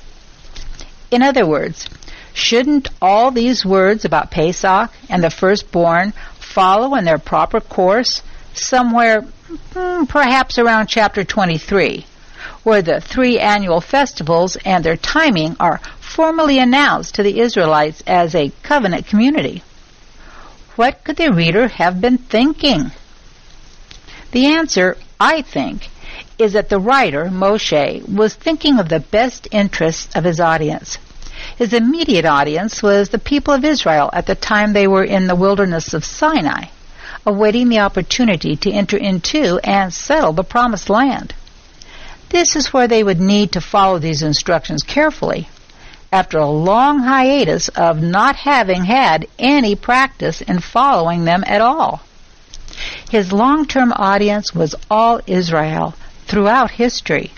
In 1.12 1.22
other 1.22 1.46
words, 1.46 1.88
shouldn't 2.34 2.90
all 3.02 3.32
these 3.32 3.66
words 3.66 4.06
about 4.06 4.32
Pesach 4.32 4.90
and 5.10 5.24
the 5.24 5.30
firstborn 5.30 6.14
follow 6.40 6.96
in 6.96 7.06
their 7.06 7.18
proper 7.18 7.60
course 7.60 8.22
somewhere 8.54 9.22
hmm, 9.74 10.06
perhaps 10.06 10.58
around 10.58 10.88
chapter 10.88 11.24
23, 11.24 12.06
where 12.64 12.82
the 12.82 13.02
three 13.02 13.40
annual 13.40 13.82
festivals 13.82 14.56
and 14.66 14.84
their 14.84 14.98
timing 14.98 15.56
are 15.60 15.80
formally 16.00 16.60
announced 16.60 17.16
to 17.16 17.24
the 17.24 17.40
Israelites 17.40 18.04
as 18.06 18.36
a 18.36 18.52
covenant 18.64 19.08
community. 19.08 19.64
What 20.76 21.04
could 21.04 21.18
the 21.18 21.32
reader 21.32 21.68
have 21.68 22.02
been 22.02 22.18
thinking? 22.18 22.92
The 24.32 24.48
answer, 24.48 24.98
I 25.20 25.42
think, 25.42 25.90
is 26.38 26.54
that 26.54 26.70
the 26.70 26.80
writer, 26.80 27.26
Moshe, 27.26 28.08
was 28.08 28.34
thinking 28.34 28.80
of 28.80 28.90
the 28.90 29.00
best 29.00 29.48
interests 29.52 30.16
of 30.16 30.24
his 30.24 30.40
audience. 30.40 30.98
His 31.58 31.74
immediate 31.74 32.26
audience 32.26 32.82
was 32.82 33.10
the 33.10 33.20
people 33.20 33.54
of 33.54 33.66
Israel 33.66 34.10
at 34.14 34.26
the 34.26 34.36
time 34.36 34.74
they 34.74 34.88
were 34.88 35.04
in 35.04 35.28
the 35.28 35.36
wilderness 35.36 35.94
of 35.94 36.04
Sinai 36.04 36.66
awaiting 37.26 37.70
the 37.70 37.80
opportunity 37.80 38.56
to 38.58 38.72
enter 38.72 38.98
into 38.98 39.60
and 39.64 39.94
settle 39.94 40.34
the 40.34 40.44
promised 40.44 40.90
land. 40.90 41.34
This 42.34 42.56
is 42.56 42.74
where 42.74 42.88
they 42.88 43.04
would 43.04 43.20
need 43.22 43.52
to 43.52 43.62
follow 43.62 44.00
these 44.00 44.24
instructions 44.24 44.82
carefully 44.82 45.50
after 46.12 46.40
a 46.40 46.50
long 46.50 47.04
hiatus 47.04 47.68
of 47.70 48.02
not 48.02 48.38
having 48.38 48.86
had 48.86 49.28
any 49.38 49.76
practice 49.76 50.42
in 50.42 50.58
following 50.58 51.26
them 51.26 51.44
at 51.46 51.62
all. 51.62 52.02
His 53.12 53.32
long-term 53.32 53.94
audience 53.96 54.52
was 54.52 54.74
all 54.90 55.22
Israel 55.28 55.94
throughout 56.26 56.72
history, 56.72 57.32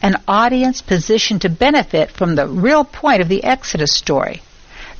an 0.00 0.16
audience 0.26 0.80
positioned 0.80 1.42
to 1.42 1.50
benefit 1.50 2.10
from 2.10 2.34
the 2.34 2.48
real 2.48 2.84
point 2.84 3.20
of 3.20 3.28
the 3.28 3.44
Exodus 3.44 3.92
story, 3.92 4.40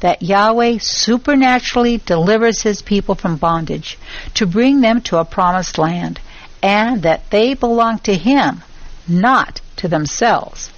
that 0.01 0.23
Yahweh 0.23 0.77
supernaturally 0.79 2.03
delivers 2.05 2.61
his 2.61 2.83
people 2.83 3.15
from 3.15 3.37
bondage 3.37 3.99
to 4.35 4.45
bring 4.45 4.83
them 4.83 5.01
to 5.01 5.17
a 5.17 5.25
promised 5.25 5.79
land, 5.79 6.21
and 6.63 7.01
that 7.03 7.31
they 7.31 7.55
belong 7.55 7.99
to 8.01 8.15
him, 8.15 8.63
not 9.09 9.61
to 9.77 9.89
themselves. 9.89 10.71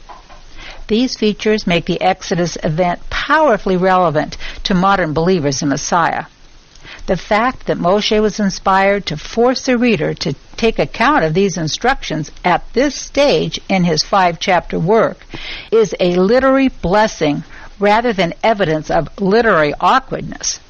These 0.88 1.16
features 1.16 1.66
make 1.66 1.86
the 1.86 2.00
Exodus 2.00 2.58
event 2.62 3.08
powerfully 3.10 3.76
relevant 3.76 4.36
to 4.64 4.74
modern 4.74 5.12
believers 5.12 5.62
in 5.62 5.68
Messiah. 5.68 6.24
The 7.06 7.16
fact 7.16 7.66
that 7.66 7.78
Moshe 7.78 8.20
was 8.20 8.40
inspired 8.40 9.06
to 9.06 9.16
force 9.16 9.66
the 9.66 9.78
reader 9.78 10.14
to 10.14 10.34
take 10.56 10.78
account 10.78 11.24
of 11.24 11.34
these 11.34 11.56
instructions 11.56 12.30
at 12.44 12.64
this 12.72 12.94
stage 12.94 13.60
in 13.68 13.84
his 13.84 14.02
five 14.02 14.38
chapter 14.38 14.78
work 14.78 15.24
is 15.70 15.94
a 16.00 16.16
literary 16.16 16.68
blessing 16.68 17.44
rather 17.78 18.12
than 18.12 18.34
evidence 18.42 18.90
of 18.90 19.08
literary 19.20 19.72
awkwardness. 19.80 20.60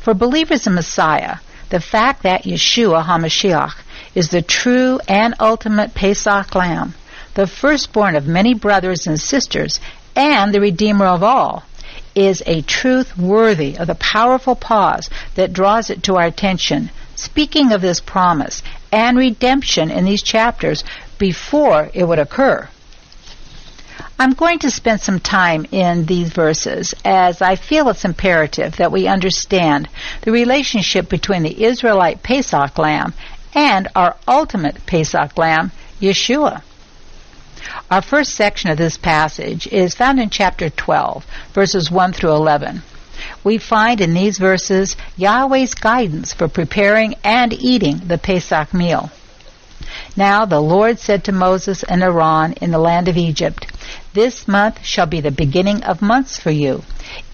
For 0.00 0.14
believers 0.14 0.66
in 0.66 0.74
Messiah, 0.74 1.36
the 1.68 1.80
fact 1.80 2.22
that 2.22 2.44
Yeshua 2.44 3.04
HaMashiach 3.04 3.74
is 4.14 4.30
the 4.30 4.42
true 4.42 4.98
and 5.06 5.34
ultimate 5.40 5.94
Pesach 5.94 6.54
lamb, 6.54 6.94
the 7.34 7.46
firstborn 7.46 8.16
of 8.16 8.26
many 8.26 8.54
brothers 8.54 9.06
and 9.06 9.20
sisters, 9.20 9.80
and 10.16 10.52
the 10.52 10.60
Redeemer 10.60 11.06
of 11.06 11.22
all, 11.22 11.64
is 12.14 12.42
a 12.46 12.62
truth 12.62 13.16
worthy 13.16 13.76
of 13.76 13.86
the 13.86 13.94
powerful 13.94 14.56
pause 14.56 15.08
that 15.36 15.52
draws 15.52 15.90
it 15.90 16.02
to 16.02 16.16
our 16.16 16.26
attention, 16.26 16.90
speaking 17.14 17.72
of 17.72 17.80
this 17.80 18.00
promise 18.00 18.62
and 18.90 19.16
redemption 19.16 19.90
in 19.90 20.04
these 20.04 20.22
chapters 20.22 20.82
before 21.18 21.90
it 21.94 22.04
would 22.04 22.18
occur. 22.18 22.68
I'm 24.18 24.32
going 24.32 24.58
to 24.60 24.70
spend 24.70 25.00
some 25.00 25.18
time 25.18 25.66
in 25.72 26.04
these 26.04 26.30
verses 26.30 26.94
as 27.04 27.40
I 27.40 27.56
feel 27.56 27.88
it's 27.88 28.04
imperative 28.04 28.76
that 28.76 28.92
we 28.92 29.06
understand 29.06 29.88
the 30.22 30.32
relationship 30.32 31.08
between 31.08 31.42
the 31.42 31.64
Israelite 31.64 32.22
Pesach 32.22 32.76
lamb 32.76 33.14
and 33.54 33.88
our 33.94 34.16
ultimate 34.26 34.86
Pesach 34.86 35.36
lamb, 35.36 35.72
Yeshua. 36.00 36.62
Our 37.90 38.02
first 38.02 38.34
section 38.34 38.70
of 38.70 38.78
this 38.78 38.96
passage 38.96 39.66
is 39.66 39.94
found 39.94 40.18
in 40.20 40.30
chapter 40.30 40.70
12, 40.70 41.26
verses 41.52 41.90
1 41.90 42.12
through 42.12 42.32
11. 42.32 42.82
We 43.44 43.58
find 43.58 44.00
in 44.00 44.14
these 44.14 44.38
verses 44.38 44.96
Yahweh's 45.16 45.74
guidance 45.74 46.32
for 46.32 46.48
preparing 46.48 47.14
and 47.22 47.52
eating 47.52 48.00
the 48.06 48.18
Pesach 48.18 48.72
meal. 48.72 49.10
Now 50.16 50.44
the 50.44 50.60
Lord 50.60 50.98
said 50.98 51.24
to 51.24 51.32
Moses 51.32 51.82
and 51.82 52.02
Aaron 52.02 52.52
in 52.54 52.70
the 52.70 52.78
land 52.78 53.08
of 53.08 53.16
Egypt, 53.16 53.66
This 54.14 54.48
month 54.48 54.84
shall 54.84 55.06
be 55.06 55.20
the 55.20 55.30
beginning 55.30 55.82
of 55.84 56.00
months 56.00 56.38
for 56.38 56.50
you. 56.50 56.82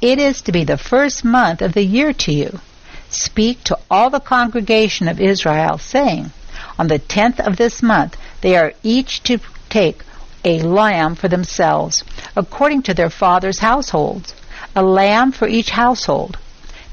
It 0.00 0.18
is 0.18 0.42
to 0.42 0.52
be 0.52 0.64
the 0.64 0.78
first 0.78 1.24
month 1.24 1.62
of 1.62 1.74
the 1.74 1.84
year 1.84 2.12
to 2.12 2.32
you. 2.32 2.60
Speak 3.08 3.62
to 3.64 3.78
all 3.90 4.10
the 4.10 4.20
congregation 4.20 5.08
of 5.08 5.20
Israel, 5.20 5.78
saying, 5.78 6.32
On 6.78 6.88
the 6.88 6.98
tenth 6.98 7.38
of 7.40 7.56
this 7.56 7.82
month 7.82 8.16
they 8.40 8.56
are 8.56 8.72
each 8.82 9.22
to 9.24 9.38
take 9.68 10.02
a 10.44 10.60
lamb 10.60 11.14
for 11.14 11.28
themselves, 11.28 12.04
according 12.34 12.82
to 12.82 12.94
their 12.94 13.10
father's 13.10 13.58
households, 13.58 14.34
a 14.74 14.82
lamb 14.82 15.32
for 15.32 15.48
each 15.48 15.70
household. 15.70 16.38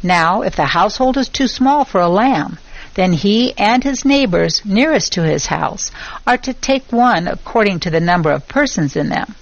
Now, 0.02 0.42
if 0.42 0.56
the 0.56 0.66
household 0.66 1.18
is 1.18 1.30
too 1.30 1.48
small 1.48 1.86
for 1.86 2.02
a 2.02 2.10
lamb, 2.10 2.58
then 2.96 3.14
he 3.14 3.54
and 3.58 3.84
his 3.84 4.06
neighbors 4.06 4.62
nearest 4.66 5.14
to 5.14 5.24
his 5.24 5.48
house 5.48 5.92
are 6.28 6.38
to 6.38 6.54
take 6.54 6.92
one 6.92 7.28
according 7.28 7.80
to 7.82 7.90
the 7.90 8.00
number 8.00 8.32
of 8.32 8.48
persons 8.48 8.96
in 8.96 9.10
them. 9.10 9.36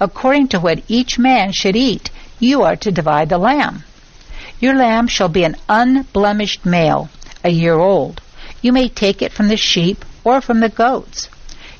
According 0.00 0.48
to 0.48 0.60
what 0.60 0.82
each 0.88 1.18
man 1.18 1.52
should 1.52 1.76
eat, 1.76 2.10
you 2.38 2.62
are 2.62 2.76
to 2.76 2.90
divide 2.92 3.28
the 3.28 3.38
lamb. 3.38 3.84
Your 4.62 4.76
lamb 4.76 5.08
shall 5.08 5.28
be 5.28 5.42
an 5.42 5.56
unblemished 5.68 6.64
male, 6.64 7.08
a 7.42 7.50
year 7.50 7.74
old. 7.74 8.20
You 8.60 8.72
may 8.72 8.88
take 8.88 9.20
it 9.20 9.32
from 9.32 9.48
the 9.48 9.56
sheep 9.56 10.04
or 10.22 10.40
from 10.40 10.60
the 10.60 10.68
goats. 10.68 11.28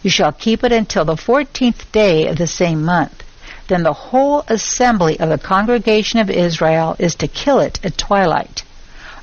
You 0.03 0.11
shall 0.11 0.33
keep 0.33 0.65
it 0.65 0.73
until 0.73 1.05
the 1.05 1.17
fourteenth 1.17 1.93
day 1.93 2.27
of 2.27 2.39
the 2.39 2.49
same 2.49 2.83
month. 2.83 3.23
then 3.69 3.85
the 3.85 3.93
whole 3.93 4.45
assembly 4.49 5.21
of 5.21 5.29
the 5.29 5.39
congregation 5.39 6.19
of 6.19 6.29
Israel 6.29 6.97
is 6.99 7.15
to 7.15 7.29
kill 7.29 7.61
it 7.61 7.79
at 7.85 7.97
twilight. 7.97 8.65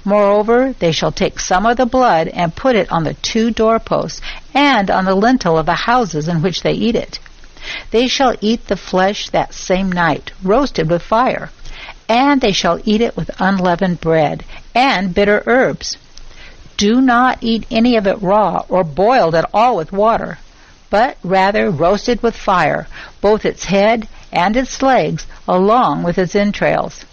Moreover, 0.05 0.73
they 0.79 0.93
shall 0.93 1.11
take 1.11 1.37
some 1.37 1.65
of 1.65 1.75
the 1.75 1.85
blood 1.85 2.29
and 2.29 2.55
put 2.55 2.77
it 2.77 2.89
on 2.89 3.03
the 3.03 3.15
two 3.15 3.51
doorposts 3.51 4.21
and 4.53 4.89
on 4.89 5.03
the 5.03 5.15
lintel 5.15 5.57
of 5.57 5.65
the 5.65 5.83
houses 5.91 6.29
in 6.29 6.41
which 6.41 6.61
they 6.61 6.71
eat 6.71 6.95
it. 6.95 7.19
They 7.91 8.07
shall 8.07 8.35
eat 8.39 8.67
the 8.67 8.77
flesh 8.77 9.29
that 9.31 9.53
same 9.53 9.91
night, 9.91 10.31
roasted 10.41 10.89
with 10.89 11.01
fire, 11.01 11.51
and 12.09 12.41
they 12.41 12.51
shall 12.51 12.81
eat 12.83 12.99
it 12.99 13.15
with 13.15 13.29
unleavened 13.39 14.01
bread 14.01 14.43
and 14.73 15.13
bitter 15.13 15.43
herbs. 15.45 15.95
Do 16.75 16.99
not 16.99 17.37
eat 17.41 17.67
any 17.69 17.95
of 17.95 18.07
it 18.07 18.21
raw 18.21 18.65
or 18.67 18.83
boiled 18.83 19.35
at 19.35 19.49
all 19.53 19.77
with 19.77 19.91
water, 19.91 20.39
but 20.89 21.17
rather 21.23 21.69
roasted 21.69 22.23
with 22.23 22.35
fire, 22.35 22.87
both 23.21 23.45
its 23.45 23.65
head 23.65 24.07
and 24.31 24.57
its 24.57 24.81
legs, 24.81 25.27
along 25.47 26.03
with 26.03 26.17
its 26.17 26.35
entrails. 26.35 27.05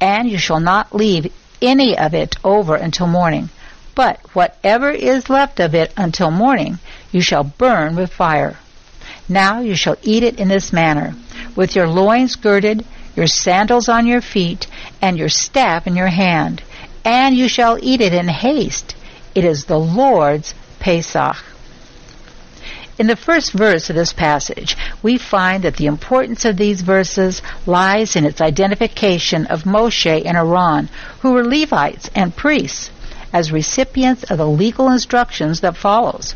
And 0.00 0.28
you 0.28 0.36
shall 0.36 0.60
not 0.60 0.94
leave 0.94 1.32
any 1.62 1.96
of 1.96 2.12
it 2.12 2.36
over 2.44 2.74
until 2.74 3.06
morning. 3.06 3.48
But 3.94 4.20
whatever 4.34 4.90
is 4.90 5.30
left 5.30 5.58
of 5.60 5.74
it 5.74 5.92
until 5.96 6.30
morning, 6.30 6.78
you 7.10 7.22
shall 7.22 7.44
burn 7.44 7.96
with 7.96 8.12
fire. 8.12 8.58
Now 9.28 9.60
you 9.60 9.74
shall 9.74 9.96
eat 10.02 10.22
it 10.22 10.38
in 10.38 10.48
this 10.48 10.72
manner, 10.72 11.14
with 11.54 11.74
your 11.74 11.88
loins 11.88 12.36
girded, 12.36 12.84
your 13.16 13.26
sandals 13.26 13.88
on 13.88 14.06
your 14.06 14.20
feet, 14.20 14.66
and 15.02 15.18
your 15.18 15.28
staff 15.28 15.86
in 15.86 15.96
your 15.96 16.08
hand. 16.08 16.62
And 17.04 17.34
you 17.34 17.48
shall 17.48 17.78
eat 17.82 18.00
it 18.00 18.12
in 18.12 18.28
haste. 18.28 18.94
It 19.34 19.44
is 19.44 19.64
the 19.64 19.78
Lord's 19.78 20.54
Pesach. 20.78 21.36
In 22.98 23.08
the 23.08 23.16
first 23.16 23.52
verse 23.52 23.90
of 23.90 23.96
this 23.96 24.12
passage, 24.12 24.76
we 25.02 25.18
find 25.18 25.64
that 25.64 25.76
the 25.76 25.86
importance 25.86 26.44
of 26.46 26.56
these 26.56 26.80
verses 26.80 27.42
lies 27.66 28.16
in 28.16 28.24
its 28.24 28.40
identification 28.40 29.46
of 29.46 29.64
Moshe 29.64 30.24
and 30.24 30.36
Aaron, 30.36 30.88
who 31.20 31.32
were 31.32 31.44
Levites 31.44 32.08
and 32.14 32.34
priests, 32.34 32.90
as 33.32 33.52
recipients 33.52 34.24
of 34.30 34.38
the 34.38 34.48
legal 34.48 34.90
instructions 34.90 35.60
that 35.60 35.76
follows. 35.76 36.34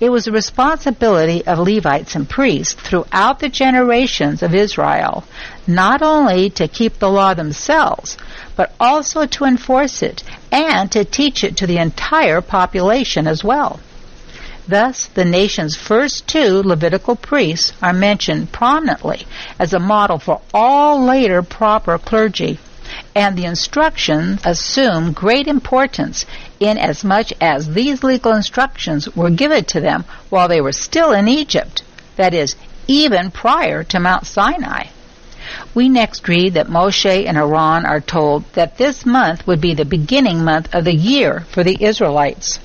It 0.00 0.10
was 0.10 0.24
the 0.24 0.32
responsibility 0.32 1.46
of 1.46 1.58
Levites 1.58 2.14
and 2.14 2.28
priests 2.28 2.74
throughout 2.74 3.40
the 3.40 3.48
generations 3.48 4.42
of 4.42 4.54
Israel 4.54 5.24
not 5.66 6.02
only 6.02 6.50
to 6.50 6.68
keep 6.68 6.98
the 6.98 7.10
law 7.10 7.34
themselves, 7.34 8.16
but 8.54 8.72
also 8.78 9.26
to 9.26 9.44
enforce 9.44 10.02
it 10.02 10.22
and 10.52 10.90
to 10.92 11.04
teach 11.04 11.42
it 11.42 11.56
to 11.56 11.66
the 11.66 11.78
entire 11.78 12.40
population 12.40 13.26
as 13.26 13.42
well. 13.42 13.80
Thus, 14.68 15.06
the 15.06 15.24
nation's 15.24 15.76
first 15.76 16.26
two 16.26 16.62
Levitical 16.62 17.14
priests 17.14 17.72
are 17.80 17.92
mentioned 17.92 18.50
prominently 18.50 19.26
as 19.58 19.72
a 19.72 19.78
model 19.78 20.18
for 20.18 20.40
all 20.52 21.04
later 21.04 21.42
proper 21.42 21.98
clergy, 21.98 22.58
and 23.16 23.36
the 23.36 23.46
instructions 23.46 24.42
assume 24.44 25.12
great 25.12 25.48
importance 25.48 26.26
inasmuch 26.60 27.32
as 27.40 27.72
these 27.72 28.04
legal 28.04 28.32
instructions 28.34 29.08
were 29.16 29.30
given 29.30 29.64
to 29.64 29.80
them 29.80 30.04
while 30.28 30.48
they 30.48 30.60
were 30.60 30.70
still 30.70 31.12
in 31.12 31.26
Egypt, 31.26 31.82
that 32.16 32.34
is, 32.34 32.54
even 32.86 33.30
prior 33.30 33.82
to 33.82 33.98
Mount 33.98 34.26
Sinai. 34.26 34.84
We 35.74 35.88
next 35.88 36.28
read 36.28 36.52
that 36.54 36.68
Moshe 36.68 37.26
and 37.26 37.38
Aaron 37.38 37.86
are 37.86 38.00
told 38.00 38.44
that 38.52 38.76
this 38.76 39.06
month 39.06 39.46
would 39.46 39.62
be 39.62 39.72
the 39.72 39.86
beginning 39.86 40.44
month 40.44 40.68
of 40.74 40.84
the 40.84 40.94
year 40.94 41.46
for 41.50 41.64
the 41.64 41.82
Israelites 41.82 42.58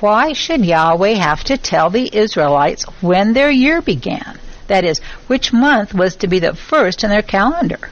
why 0.00 0.32
should 0.32 0.64
Yahweh 0.64 1.12
have 1.12 1.44
to 1.44 1.58
tell 1.58 1.90
the 1.90 2.08
Israelites 2.16 2.84
when 3.02 3.34
their 3.34 3.50
year 3.50 3.82
began? 3.82 4.38
That 4.66 4.82
is, 4.82 4.98
which 5.26 5.52
month 5.52 5.92
was 5.92 6.16
to 6.16 6.26
be 6.26 6.38
the 6.38 6.54
first 6.54 7.04
in 7.04 7.10
their 7.10 7.20
calendar? 7.20 7.90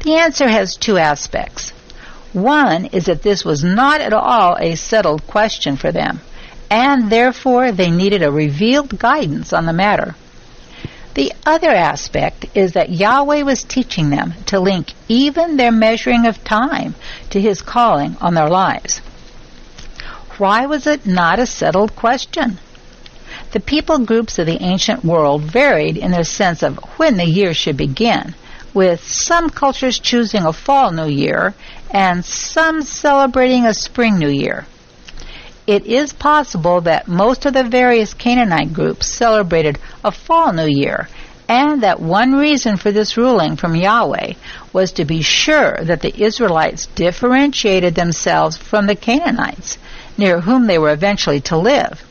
The 0.00 0.14
answer 0.14 0.48
has 0.48 0.76
two 0.76 0.96
aspects. 0.96 1.72
One 2.32 2.86
is 2.86 3.06
that 3.06 3.22
this 3.22 3.44
was 3.44 3.64
not 3.64 4.00
at 4.00 4.12
all 4.12 4.56
a 4.60 4.76
settled 4.76 5.26
question 5.26 5.76
for 5.76 5.90
them, 5.90 6.20
and 6.70 7.10
therefore 7.10 7.72
they 7.72 7.90
needed 7.90 8.22
a 8.22 8.30
revealed 8.30 8.98
guidance 8.98 9.52
on 9.52 9.66
the 9.66 9.72
matter. 9.72 10.14
The 11.14 11.32
other 11.44 11.70
aspect 11.70 12.46
is 12.54 12.72
that 12.72 12.90
Yahweh 12.90 13.42
was 13.42 13.64
teaching 13.64 14.10
them 14.10 14.34
to 14.46 14.60
link 14.60 14.92
even 15.08 15.56
their 15.56 15.72
measuring 15.72 16.26
of 16.26 16.44
time 16.44 16.94
to 17.30 17.40
His 17.40 17.60
calling 17.60 18.16
on 18.20 18.34
their 18.34 18.48
lives. 18.48 19.00
Why 20.36 20.66
was 20.66 20.86
it 20.86 21.06
not 21.06 21.40
a 21.40 21.46
settled 21.46 21.96
question? 21.96 22.58
The 23.50 23.60
people 23.60 23.98
groups 23.98 24.38
of 24.38 24.46
the 24.46 24.62
ancient 24.62 25.04
world 25.04 25.42
varied 25.42 25.96
in 25.96 26.12
their 26.12 26.22
sense 26.22 26.62
of 26.62 26.76
when 26.98 27.16
the 27.16 27.24
year 27.24 27.52
should 27.52 27.76
begin, 27.76 28.34
with 28.74 29.02
some 29.02 29.50
cultures 29.50 29.98
choosing 29.98 30.44
a 30.44 30.52
fall 30.52 30.90
new 30.92 31.08
year 31.08 31.54
and 31.90 32.24
some 32.24 32.82
celebrating 32.82 33.66
a 33.66 33.74
spring 33.74 34.18
new 34.18 34.28
year. 34.28 34.66
It 35.66 35.86
is 35.86 36.12
possible 36.12 36.80
that 36.82 37.08
most 37.08 37.44
of 37.44 37.54
the 37.54 37.64
various 37.64 38.14
Canaanite 38.14 38.72
groups 38.72 39.06
celebrated 39.06 39.78
a 40.02 40.10
fall 40.10 40.52
new 40.52 40.66
year 40.66 41.08
and 41.48 41.82
that 41.82 42.00
one 42.00 42.32
reason 42.32 42.76
for 42.76 42.92
this 42.92 43.16
ruling 43.16 43.56
from 43.56 43.74
Yahweh 43.74 44.34
was 44.72 44.92
to 44.92 45.04
be 45.06 45.22
sure 45.22 45.78
that 45.82 46.02
the 46.02 46.22
Israelites 46.22 46.86
differentiated 46.94 47.94
themselves 47.94 48.58
from 48.58 48.86
the 48.86 48.94
Canaanites 48.94 49.78
near 50.18 50.40
whom 50.40 50.66
they 50.66 50.78
were 50.78 50.92
eventually 50.92 51.40
to 51.40 51.56
live. 51.56 52.04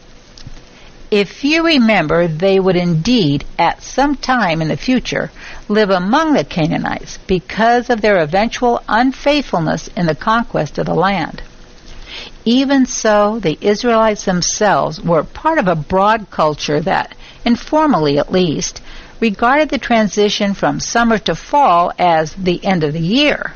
If 1.11 1.43
you 1.43 1.63
remember, 1.63 2.27
they 2.27 2.59
would 2.59 2.75
indeed, 2.75 3.45
at 3.57 3.83
some 3.83 4.15
time 4.15 4.61
in 4.61 4.67
the 4.67 4.75
future, 4.75 5.31
live 5.69 5.89
among 5.89 6.33
the 6.33 6.43
Canaanites 6.43 7.17
because 7.27 7.89
of 7.89 8.01
their 8.01 8.17
eventual 8.19 8.81
unfaithfulness 8.87 9.89
in 9.95 10.05
the 10.05 10.15
conquest 10.15 10.77
of 10.77 10.85
the 10.85 10.93
land. 10.93 11.41
Even 12.45 12.85
so, 12.85 13.39
the 13.39 13.57
Israelites 13.59 14.25
themselves 14.25 15.01
were 15.01 15.23
part 15.23 15.59
of 15.59 15.67
a 15.67 15.75
broad 15.75 16.31
culture 16.31 16.79
that, 16.79 17.13
informally 17.43 18.17
at 18.17 18.31
least, 18.31 18.81
regarded 19.19 19.69
the 19.69 19.77
transition 19.77 20.53
from 20.53 20.79
summer 20.79 21.17
to 21.17 21.35
fall 21.35 21.91
as 21.99 22.33
the 22.35 22.63
end 22.63 22.83
of 22.83 22.93
the 22.93 22.99
year, 22.99 23.53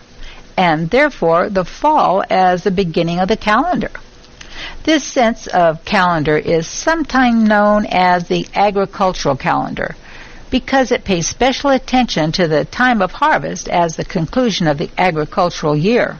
and 0.58 0.90
therefore 0.90 1.50
the 1.50 1.66
fall 1.66 2.24
as 2.30 2.64
the 2.64 2.72
beginning 2.72 3.20
of 3.20 3.30
the 3.30 3.38
calendar. 3.38 3.92
This 4.84 5.04
sense 5.04 5.48
of 5.48 5.86
calendar 5.86 6.38
is 6.38 6.68
sometimes 6.68 7.48
known 7.48 7.86
as 7.86 8.28
the 8.28 8.48
agricultural 8.54 9.38
calendar 9.38 9.96
because 10.52 10.92
it 10.92 11.06
pays 11.06 11.28
special 11.28 11.72
attention 11.72 12.32
to 12.34 12.48
the 12.48 12.66
time 12.66 13.02
of 13.02 13.14
harvest 13.14 13.68
as 13.70 13.96
the 13.96 14.06
conclusion 14.06 14.68
of 14.68 14.78
the 14.78 14.92
agricultural 14.98 15.76
year. 15.76 16.18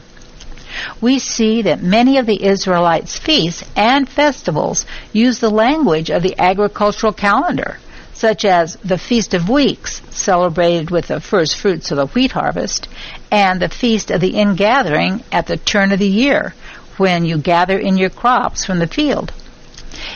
We 1.02 1.18
see 1.18 1.62
that 1.62 1.82
many 1.82 2.16
of 2.16 2.24
the 2.24 2.42
Israelites' 2.42 3.18
feasts 3.18 3.62
and 3.76 4.08
festivals 4.08 4.86
use 5.12 5.38
the 5.38 5.50
language 5.50 6.10
of 6.10 6.22
the 6.22 6.38
agricultural 6.38 7.12
calendar, 7.12 7.78
such 8.14 8.44
as 8.46 8.76
the 8.76 8.96
Feast 8.96 9.34
of 9.34 9.50
Weeks, 9.50 10.00
celebrated 10.10 10.90
with 10.90 11.08
the 11.08 11.20
first 11.20 11.56
fruits 11.56 11.90
of 11.90 11.98
the 11.98 12.06
wheat 12.06 12.32
harvest, 12.32 12.88
and 13.30 13.60
the 13.60 13.68
Feast 13.68 14.10
of 14.10 14.22
the 14.22 14.34
Ingathering 14.34 15.22
at 15.30 15.46
the 15.46 15.58
turn 15.58 15.92
of 15.92 15.98
the 15.98 16.08
year, 16.08 16.54
when 16.96 17.26
you 17.26 17.36
gather 17.36 17.78
in 17.78 17.98
your 17.98 18.10
crops 18.10 18.64
from 18.64 18.78
the 18.78 18.86
field. 18.86 19.32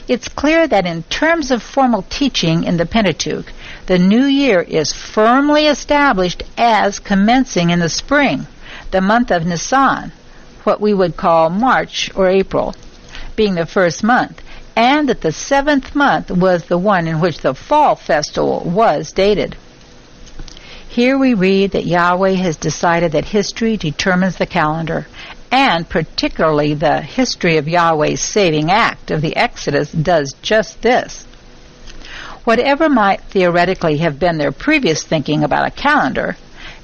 It's 0.09 0.29
clear 0.29 0.67
that 0.67 0.87
in 0.87 1.03
terms 1.05 1.51
of 1.51 1.63
formal 1.63 2.03
teaching 2.09 2.65
in 2.65 2.77
the 2.77 2.87
Pentateuch, 2.87 3.53
the 3.87 3.99
new 3.99 4.25
year 4.25 4.61
is 4.61 4.93
firmly 4.93 5.67
established 5.67 6.43
as 6.59 6.99
commencing 6.99 7.71
in 7.71 7.79
the 7.79 7.89
spring, 7.89 8.47
the 8.91 9.01
month 9.01 9.31
of 9.31 9.47
Nisan, 9.47 10.13
what 10.65 10.81
we 10.81 10.93
would 10.93 11.17
call 11.17 11.51
March 11.51 12.11
or 12.17 12.27
April, 12.29 12.75
being 13.37 13.55
the 13.55 13.67
first 13.67 14.03
month, 14.03 14.43
and 14.75 15.09
that 15.09 15.21
the 15.21 15.31
seventh 15.31 15.95
month 15.95 16.31
was 16.31 16.65
the 16.65 16.79
one 16.79 17.07
in 17.07 17.21
which 17.21 17.39
the 17.39 17.55
fall 17.55 17.95
festival 17.95 18.61
was 18.65 19.13
dated. 19.13 19.57
Here 20.89 21.17
we 21.17 21.35
read 21.35 21.71
that 21.73 21.87
Yahweh 21.87 22.35
has 22.35 22.57
decided 22.57 23.13
that 23.13 23.27
history 23.27 23.77
determines 23.77 24.37
the 24.37 24.47
calendar, 24.47 25.07
and 25.53 25.89
particularly 25.89 26.75
the 26.75 27.03
history 27.03 27.57
of 27.57 27.69
Yahweh's 27.69 28.21
saving 28.21 28.71
act 28.71 29.11
of 29.11 29.21
the 29.21 29.37
Exodus 29.37 29.93
does 29.93 30.35
just 30.43 30.83
this. 30.83 31.27
Whatever 32.47 32.89
might 32.89 33.23
theoretically 33.23 33.97
have 33.97 34.21
been 34.21 34.39
their 34.39 34.53
previous 34.53 35.03
thinking 35.03 35.43
about 35.43 35.67
a 35.67 35.71
calendar, 35.73 36.37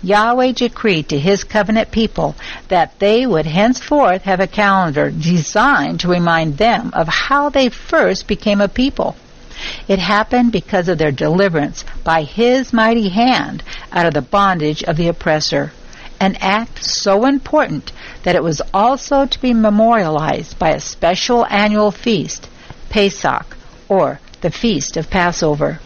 Yahweh 0.02 0.50
decreed 0.50 1.08
to 1.08 1.20
his 1.20 1.44
covenant 1.44 1.92
people 1.92 2.34
that 2.66 2.98
they 2.98 3.24
would 3.24 3.46
henceforth 3.46 4.22
have 4.22 4.40
a 4.40 4.48
calendar 4.48 5.08
designed 5.08 6.00
to 6.00 6.08
remind 6.08 6.58
them 6.58 6.90
of 6.94 7.06
how 7.06 7.48
they 7.48 7.68
first 7.68 8.26
became 8.26 8.60
a 8.60 8.66
people. 8.66 9.14
It 9.86 10.00
happened 10.00 10.50
because 10.50 10.88
of 10.88 10.98
their 10.98 11.12
deliverance 11.12 11.84
by 12.02 12.24
his 12.24 12.72
mighty 12.72 13.10
hand 13.10 13.62
out 13.92 14.06
of 14.06 14.14
the 14.14 14.20
bondage 14.20 14.82
of 14.82 14.96
the 14.96 15.06
oppressor 15.06 15.70
an 16.18 16.36
act 16.40 16.82
so 16.82 17.24
important 17.24 17.92
that 18.24 18.34
it 18.34 18.42
was 18.42 18.60
also 18.74 19.26
to 19.26 19.40
be 19.40 19.54
memorialized 19.54 20.58
by 20.58 20.70
a 20.70 20.80
special 20.80 21.46
annual 21.46 21.92
feast, 21.92 22.48
Pesach, 22.90 23.56
or 23.88 24.18
the 24.42 24.50
Feast 24.50 24.96
of 24.96 25.08
Passover. 25.08 25.78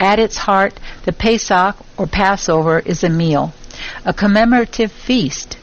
At 0.00 0.18
its 0.18 0.36
heart, 0.36 0.80
the 1.04 1.12
Pesach 1.12 1.76
or 1.96 2.08
Passover 2.08 2.80
is 2.80 3.04
a 3.04 3.08
meal, 3.08 3.54
a 4.04 4.12
commemorative 4.12 4.90
feast. 4.90 5.56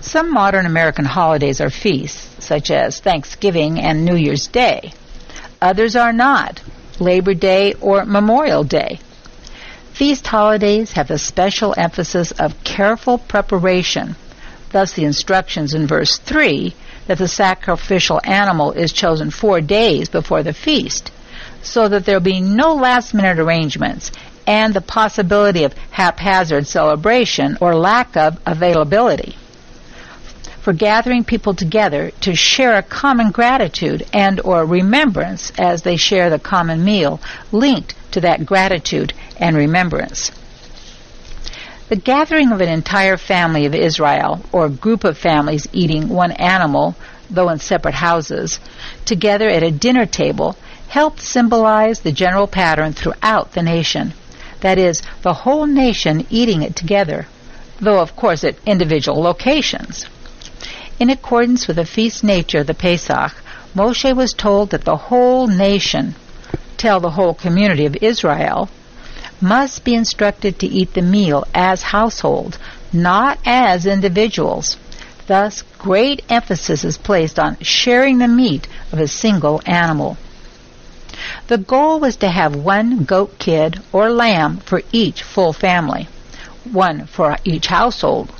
Some 0.00 0.32
modern 0.32 0.64
American 0.64 1.04
holidays 1.04 1.60
are 1.60 1.68
feasts, 1.68 2.42
such 2.42 2.70
as 2.70 3.00
Thanksgiving 3.00 3.78
and 3.78 4.02
New 4.02 4.16
Year's 4.16 4.46
Day. 4.46 4.92
Others 5.60 5.94
are 5.94 6.12
not, 6.12 6.62
Labor 6.98 7.34
Day 7.34 7.74
or 7.82 8.06
Memorial 8.06 8.64
Day. 8.64 8.98
Feast 9.92 10.26
holidays 10.26 10.92
have 10.92 11.10
a 11.10 11.18
special 11.18 11.74
emphasis 11.76 12.30
of 12.32 12.64
careful 12.64 13.18
preparation. 13.18 14.16
Thus, 14.72 14.92
the 14.92 15.04
instructions 15.04 15.74
in 15.74 15.86
verse 15.86 16.16
3 16.16 16.74
that 17.08 17.18
the 17.18 17.28
sacrificial 17.28 18.22
animal 18.24 18.72
is 18.72 18.90
chosen 18.90 19.30
four 19.30 19.60
days 19.60 20.08
before 20.08 20.42
the 20.42 20.54
feast 20.54 21.10
so 21.66 21.88
that 21.88 22.04
there 22.04 22.20
be 22.20 22.40
no 22.40 22.74
last 22.74 23.12
minute 23.12 23.38
arrangements 23.38 24.12
and 24.46 24.72
the 24.72 24.80
possibility 24.80 25.64
of 25.64 25.74
haphazard 25.90 26.66
celebration 26.66 27.58
or 27.60 27.74
lack 27.74 28.16
of 28.16 28.38
availability. 28.46 29.36
For 30.60 30.72
gathering 30.72 31.24
people 31.24 31.54
together 31.54 32.10
to 32.22 32.34
share 32.34 32.76
a 32.76 32.82
common 32.82 33.30
gratitude 33.30 34.06
and 34.12 34.40
or 34.40 34.64
remembrance 34.64 35.52
as 35.58 35.82
they 35.82 35.96
share 35.96 36.30
the 36.30 36.38
common 36.38 36.84
meal 36.84 37.20
linked 37.52 37.94
to 38.12 38.20
that 38.22 38.46
gratitude 38.46 39.12
and 39.38 39.56
remembrance. 39.56 40.30
The 41.88 41.96
gathering 41.96 42.50
of 42.50 42.60
an 42.60 42.68
entire 42.68 43.16
family 43.16 43.64
of 43.66 43.74
Israel 43.74 44.44
or 44.50 44.68
group 44.68 45.04
of 45.04 45.16
families 45.16 45.68
eating 45.72 46.08
one 46.08 46.32
animal, 46.32 46.96
though 47.30 47.48
in 47.48 47.60
separate 47.60 47.94
houses, 47.94 48.58
together 49.04 49.48
at 49.48 49.62
a 49.62 49.70
dinner 49.70 50.04
table 50.04 50.56
helped 50.88 51.20
symbolize 51.20 52.00
the 52.00 52.12
general 52.12 52.46
pattern 52.46 52.92
throughout 52.92 53.52
the 53.52 53.62
nation. 53.62 54.14
That 54.60 54.78
is, 54.78 55.02
the 55.22 55.34
whole 55.34 55.66
nation 55.66 56.26
eating 56.30 56.62
it 56.62 56.74
together, 56.76 57.26
though 57.80 58.00
of 58.00 58.16
course 58.16 58.44
at 58.44 58.56
individual 58.66 59.20
locations. 59.20 60.06
In 60.98 61.10
accordance 61.10 61.66
with 61.66 61.76
the 61.76 61.84
feast 61.84 62.24
nature 62.24 62.60
of 62.60 62.66
the 62.66 62.74
Pesach, 62.74 63.34
Moshe 63.74 64.16
was 64.16 64.32
told 64.32 64.70
that 64.70 64.84
the 64.84 64.96
whole 64.96 65.46
nation, 65.46 66.14
tell 66.78 67.00
the 67.00 67.10
whole 67.10 67.34
community 67.34 67.84
of 67.84 67.96
Israel, 68.00 68.70
must 69.40 69.84
be 69.84 69.94
instructed 69.94 70.58
to 70.58 70.66
eat 70.66 70.94
the 70.94 71.02
meal 71.02 71.44
as 71.52 71.82
household, 71.82 72.56
not 72.92 73.38
as 73.44 73.84
individuals. 73.84 74.78
Thus, 75.26 75.62
great 75.78 76.22
emphasis 76.30 76.84
is 76.84 76.96
placed 76.96 77.38
on 77.38 77.58
sharing 77.60 78.18
the 78.18 78.28
meat 78.28 78.66
of 78.92 78.98
a 78.98 79.08
single 79.08 79.60
animal. 79.66 80.16
The 81.48 81.58
goal 81.58 82.00
was 82.00 82.16
to 82.16 82.28
have 82.28 82.54
one 82.56 83.04
goat 83.04 83.38
kid 83.38 83.80
or 83.92 84.10
lamb 84.10 84.58
for 84.58 84.82
each 84.92 85.22
full 85.22 85.52
family, 85.52 86.08
one 86.70 87.06
for 87.06 87.36
each 87.44 87.68
household. 87.68 88.30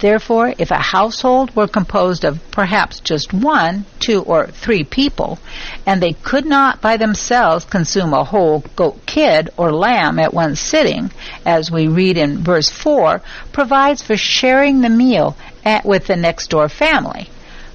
Therefore, 0.00 0.54
if 0.58 0.70
a 0.70 0.76
household 0.76 1.56
were 1.56 1.66
composed 1.66 2.24
of 2.24 2.38
perhaps 2.52 3.00
just 3.00 3.32
one, 3.32 3.84
two, 3.98 4.22
or 4.22 4.46
three 4.46 4.84
people, 4.84 5.40
and 5.84 6.00
they 6.00 6.12
could 6.12 6.46
not 6.46 6.80
by 6.80 6.96
themselves 6.96 7.64
consume 7.64 8.14
a 8.14 8.22
whole 8.22 8.60
goat 8.76 9.04
kid 9.06 9.50
or 9.56 9.72
lamb 9.72 10.20
at 10.20 10.32
one 10.32 10.54
sitting, 10.54 11.10
as 11.44 11.70
we 11.70 11.88
read 11.88 12.16
in 12.16 12.38
verse 12.44 12.68
4, 12.68 13.20
provides 13.50 14.00
for 14.00 14.16
sharing 14.16 14.82
the 14.82 14.88
meal 14.88 15.36
at, 15.64 15.84
with 15.84 16.06
the 16.06 16.16
next 16.16 16.50
door 16.50 16.68
family 16.68 17.28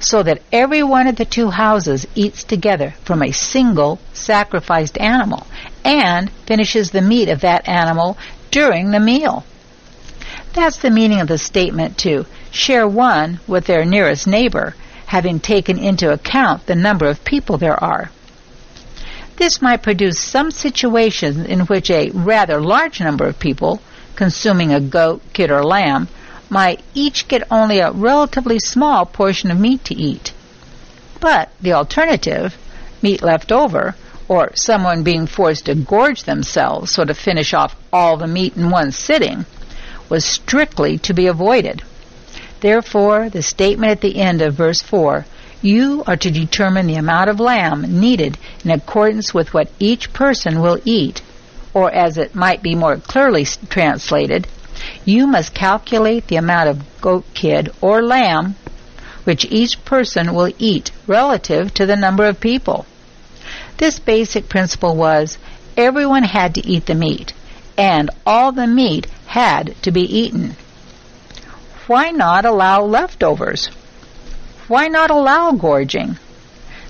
so 0.04 0.22
that 0.24 0.42
every 0.52 0.84
one 0.84 1.08
of 1.08 1.16
the 1.16 1.26
two 1.26 1.50
houses 1.50 2.06
eats 2.14 2.44
together 2.44 2.94
from 3.06 3.22
a 3.22 3.32
single 3.32 4.00
sacrificed 4.14 4.98
animal 4.98 5.48
and 5.86 6.30
finishes 6.46 6.92
the 6.92 7.02
meat 7.02 7.30
of 7.30 7.42
that 7.42 7.68
animal 7.68 8.18
during 8.52 8.92
the 8.92 9.00
meal. 9.00 9.46
That's 10.54 10.78
the 10.78 10.92
meaning 10.92 11.22
of 11.22 11.28
the 11.28 11.38
statement 11.38 11.98
to 12.00 12.26
share 12.52 12.88
one 12.88 13.40
with 13.48 13.66
their 13.66 13.86
nearest 13.86 14.28
neighbor, 14.28 14.76
having 15.08 15.40
taken 15.40 15.80
into 15.80 16.12
account 16.12 16.66
the 16.66 16.76
number 16.76 17.08
of 17.08 17.26
people 17.26 17.58
there 17.58 17.82
are. 17.84 18.12
This 19.38 19.62
might 19.62 19.82
produce 19.82 20.20
some 20.20 20.52
situations 20.52 21.48
in 21.48 21.62
which 21.62 21.90
a 21.90 22.12
rather 22.12 22.62
large 22.62 23.00
number 23.00 23.26
of 23.26 23.40
people, 23.40 23.82
consuming 24.16 24.72
a 24.72 24.80
goat, 24.80 25.22
kid, 25.34 25.50
or 25.50 25.64
lamb, 25.64 26.08
might 26.54 26.84
each 26.94 27.28
get 27.28 27.52
only 27.52 27.80
a 27.80 27.92
relatively 27.92 28.60
small 28.60 29.06
portion 29.08 29.50
of 29.50 29.60
meat 29.60 29.84
to 29.84 29.96
eat. 29.96 30.32
But 31.20 31.50
the 31.60 31.74
alternative, 31.74 32.56
meat 33.02 33.24
left 33.24 33.52
over, 33.52 33.96
or 34.28 34.52
someone 34.54 35.04
being 35.04 35.26
forced 35.26 35.66
to 35.66 35.76
gorge 35.76 36.24
themselves 36.24 36.92
so 36.92 37.04
to 37.06 37.14
finish 37.14 37.54
off 37.56 37.76
all 37.92 38.18
the 38.18 38.28
meat 38.28 38.56
in 38.56 38.70
one 38.70 38.92
sitting, 38.92 39.46
was 40.10 40.24
strictly 40.24 41.00
to 41.00 41.14
be 41.14 41.26
avoided. 41.26 41.82
Therefore, 42.62 43.30
the 43.30 43.42
statement 43.42 43.92
at 43.92 44.02
the 44.02 44.22
end 44.22 44.42
of 44.42 44.54
verse 44.54 44.82
4 44.82 45.26
you 45.64 46.04
are 46.06 46.18
to 46.18 46.30
determine 46.30 46.88
the 46.88 46.96
amount 46.96 47.30
of 47.30 47.40
lamb 47.40 48.00
needed 48.00 48.38
in 48.64 48.70
accordance 48.70 49.34
with 49.34 49.54
what 49.54 49.72
each 49.80 50.14
person 50.14 50.62
will 50.62 50.80
eat, 50.86 51.22
or 51.74 51.90
as 51.92 52.18
it 52.18 52.36
might 52.36 52.62
be 52.62 52.76
more 52.76 52.98
clearly 52.98 53.46
translated, 53.70 54.46
you 55.06 55.28
must 55.28 55.54
calculate 55.54 56.28
the 56.28 56.36
amount 56.36 56.70
of 56.70 57.02
goat 57.02 57.26
kid 57.34 57.72
or 57.82 58.02
lamb 58.02 58.56
which 59.24 59.46
each 59.46 59.84
person 59.86 60.34
will 60.34 60.52
eat 60.58 60.92
relative 61.08 61.74
to 61.74 61.86
the 61.86 61.96
number 61.96 62.26
of 62.26 62.40
people. 62.40 62.86
This 63.78 64.00
basic 64.00 64.50
principle 64.50 64.96
was 64.96 65.38
everyone 65.78 66.24
had 66.24 66.56
to 66.56 66.68
eat 66.68 66.86
the 66.86 66.96
meat, 66.96 67.34
and 67.78 68.10
all 68.26 68.52
the 68.52 68.68
meat 68.68 69.08
had 69.28 69.76
to 69.82 69.92
be 69.92 70.02
eaten. 70.02 70.56
Why 71.88 72.12
not 72.12 72.46
allow 72.46 72.84
leftovers? 72.84 73.68
Why 74.68 74.88
not 74.88 75.10
allow 75.10 75.52
gorging? 75.52 76.18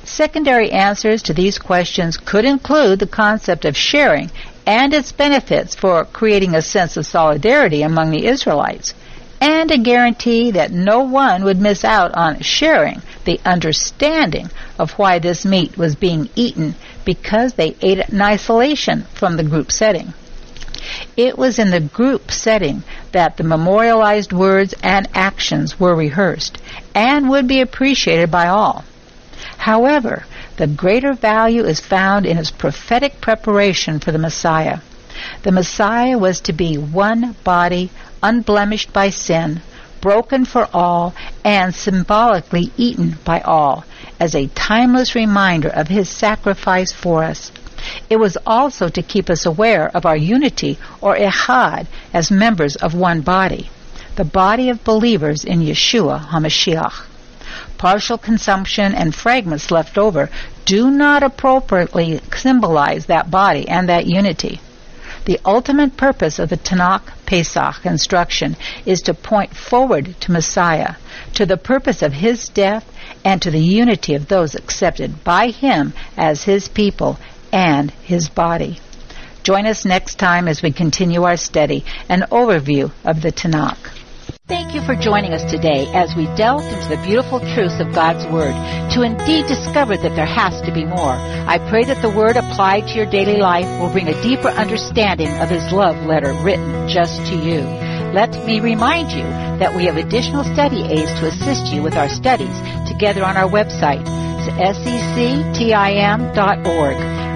Secondary 0.04 0.72
answers 0.72 1.24
to 1.24 1.34
these 1.34 1.58
questions 1.58 2.18
could 2.18 2.46
include 2.46 3.00
the 3.00 3.08
concept 3.08 3.66
of 3.66 3.78
sharing 3.78 4.30
and 4.66 4.94
its 4.94 5.12
benefits 5.12 5.76
for 5.76 6.06
creating 6.06 6.56
a 6.56 6.62
sense 6.62 6.98
of 6.98 7.06
solidarity 7.06 7.82
among 7.82 8.12
the 8.12 8.26
Israelites, 8.26 8.94
and 9.42 9.72
a 9.72 9.78
guarantee 9.78 10.52
that 10.52 10.72
no 10.72 11.00
one 11.00 11.44
would 11.44 11.60
miss 11.60 11.84
out 11.84 12.14
on 12.14 12.40
sharing 12.40 13.02
the 13.26 13.40
understanding 13.44 14.50
of 14.80 14.92
why 14.92 15.20
this 15.20 15.44
meat 15.46 15.78
was 15.78 15.96
being 15.96 16.30
eaten 16.36 16.76
because 17.04 17.54
they 17.54 17.76
ate 17.82 18.00
it 18.00 18.10
in 18.10 18.22
isolation 18.22 19.04
from 19.14 19.36
the 19.36 19.44
group 19.44 19.72
setting. 19.72 20.14
It 21.18 21.38
was 21.38 21.60
in 21.60 21.72
the 21.72 21.80
group 21.80 22.32
setting 22.32 22.84
that 23.12 23.38
the 23.38 23.44
memorialized 23.44 24.34
words 24.34 24.74
and 24.84 25.08
actions 25.14 25.80
were 25.80 25.96
rehearsed 25.96 26.58
and 26.96 27.30
would 27.30 27.48
be 27.48 27.62
appreciated 27.62 28.32
by 28.32 28.48
all. 28.48 28.84
However, 29.58 30.26
the 30.58 30.68
greater 30.68 31.14
value 31.14 31.64
is 31.64 31.80
found 31.80 32.26
in 32.26 32.38
his 32.38 32.52
prophetic 32.52 33.20
preparation 33.20 34.00
for 34.00 34.12
the 34.12 34.20
Messiah. 34.20 34.80
The 35.42 35.52
Messiah 35.52 36.18
was 36.18 36.42
to 36.42 36.54
be 36.54 36.76
one 36.76 37.36
body, 37.44 37.90
unblemished 38.22 38.94
by 38.94 39.10
sin, 39.10 39.62
broken 40.00 40.46
for 40.46 40.68
all, 40.74 41.16
and 41.44 41.74
symbolically 41.74 42.72
eaten 42.78 43.18
by 43.26 43.40
all, 43.42 43.86
as 44.20 44.36
a 44.36 44.48
timeless 44.48 45.16
reminder 45.16 45.70
of 45.70 45.88
his 45.88 46.10
sacrifice 46.10 46.92
for 46.92 47.24
us. 47.24 47.52
It 48.10 48.18
was 48.18 48.38
also 48.46 48.90
to 48.90 49.02
keep 49.02 49.30
us 49.30 49.46
aware 49.46 49.90
of 49.96 50.06
our 50.06 50.18
unity, 50.18 50.78
or 51.02 51.16
echad, 51.16 51.88
as 52.14 52.30
members 52.30 52.76
of 52.76 52.94
one 52.94 53.22
body, 53.22 53.70
the 54.16 54.26
body 54.26 54.70
of 54.70 54.84
believers 54.84 55.44
in 55.44 55.62
Yeshua 55.62 56.28
HaMashiach 56.28 57.06
partial 57.84 58.18
consumption, 58.18 58.96
and 58.96 59.14
fragments 59.14 59.70
left 59.70 59.98
over 59.98 60.30
do 60.64 60.90
not 60.90 61.22
appropriately 61.22 62.18
symbolize 62.34 63.08
that 63.08 63.30
body 63.30 63.68
and 63.68 63.90
that 63.90 64.06
unity. 64.06 64.62
The 65.26 65.38
ultimate 65.44 65.98
purpose 65.98 66.40
of 66.40 66.48
the 66.48 66.56
Tanakh 66.56 67.12
Pesach 67.26 67.86
instruction 67.86 68.56
is 68.86 69.02
to 69.02 69.14
point 69.14 69.54
forward 69.54 70.16
to 70.22 70.32
Messiah, 70.32 70.96
to 71.34 71.46
the 71.46 71.58
purpose 71.58 72.02
of 72.02 72.14
his 72.14 72.48
death, 72.48 72.86
and 73.26 73.42
to 73.42 73.52
the 73.52 73.60
unity 73.60 74.16
of 74.16 74.30
those 74.30 74.56
accepted 74.56 75.22
by 75.26 75.48
him 75.50 75.92
as 76.16 76.44
his 76.44 76.70
people 76.70 77.20
and 77.52 77.92
his 77.92 78.30
body. 78.30 78.80
Join 79.44 79.66
us 79.66 79.84
next 79.84 80.16
time 80.16 80.48
as 80.48 80.62
we 80.62 80.72
continue 80.72 81.24
our 81.24 81.36
study 81.36 81.84
and 82.08 82.24
overview 82.32 82.94
of 83.04 83.22
the 83.22 83.34
Tanakh. 83.34 84.03
Thank 84.46 84.76
you 84.76 84.82
for 84.84 84.94
joining 84.94 85.32
us 85.32 85.50
today 85.50 85.88
as 85.96 86.18
we 86.18 86.26
delve 86.36 86.68
into 86.68 86.90
the 86.90 87.02
beautiful 87.08 87.40
truths 87.40 87.80
of 87.80 87.96
God's 87.96 88.28
Word 88.28 88.52
to 88.92 89.02
indeed 89.02 89.48
discover 89.48 89.96
that 89.96 90.16
there 90.20 90.28
has 90.28 90.60
to 90.68 90.72
be 90.74 90.84
more. 90.84 91.16
I 91.16 91.64
pray 91.70 91.86
that 91.86 92.02
the 92.02 92.12
Word 92.12 92.36
applied 92.36 92.92
to 92.92 92.94
your 92.94 93.06
daily 93.06 93.40
life 93.40 93.64
will 93.80 93.90
bring 93.90 94.10
a 94.10 94.22
deeper 94.22 94.50
understanding 94.50 95.32
of 95.40 95.48
His 95.48 95.72
love 95.72 95.96
letter 96.04 96.34
written 96.44 96.90
just 96.90 97.24
to 97.32 97.40
you. 97.40 97.64
Let 98.12 98.36
me 98.44 98.60
remind 98.60 99.16
you 99.16 99.24
that 99.64 99.78
we 99.78 99.86
have 99.86 99.96
additional 99.96 100.44
study 100.44 100.92
aids 100.92 101.16
to 101.24 101.32
assist 101.32 101.72
you 101.72 101.82
with 101.82 101.96
our 101.96 102.10
studies 102.10 102.60
together 102.92 103.24
on 103.24 103.38
our 103.38 103.48
website, 103.48 104.04
secctim.org. 104.44 105.56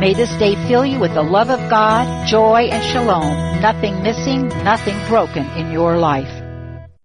May 0.02 0.14
this 0.14 0.36
day 0.36 0.56
fill 0.68 0.86
you 0.86 1.00
with 1.00 1.14
the 1.14 1.24
love 1.24 1.50
of 1.50 1.70
God, 1.70 2.28
joy, 2.28 2.68
and 2.68 2.84
shalom. 2.84 3.62
Nothing 3.62 4.04
missing, 4.04 4.50
nothing 4.68 5.00
broken 5.08 5.48
in 5.56 5.72
your 5.72 5.98
life. 5.98 6.47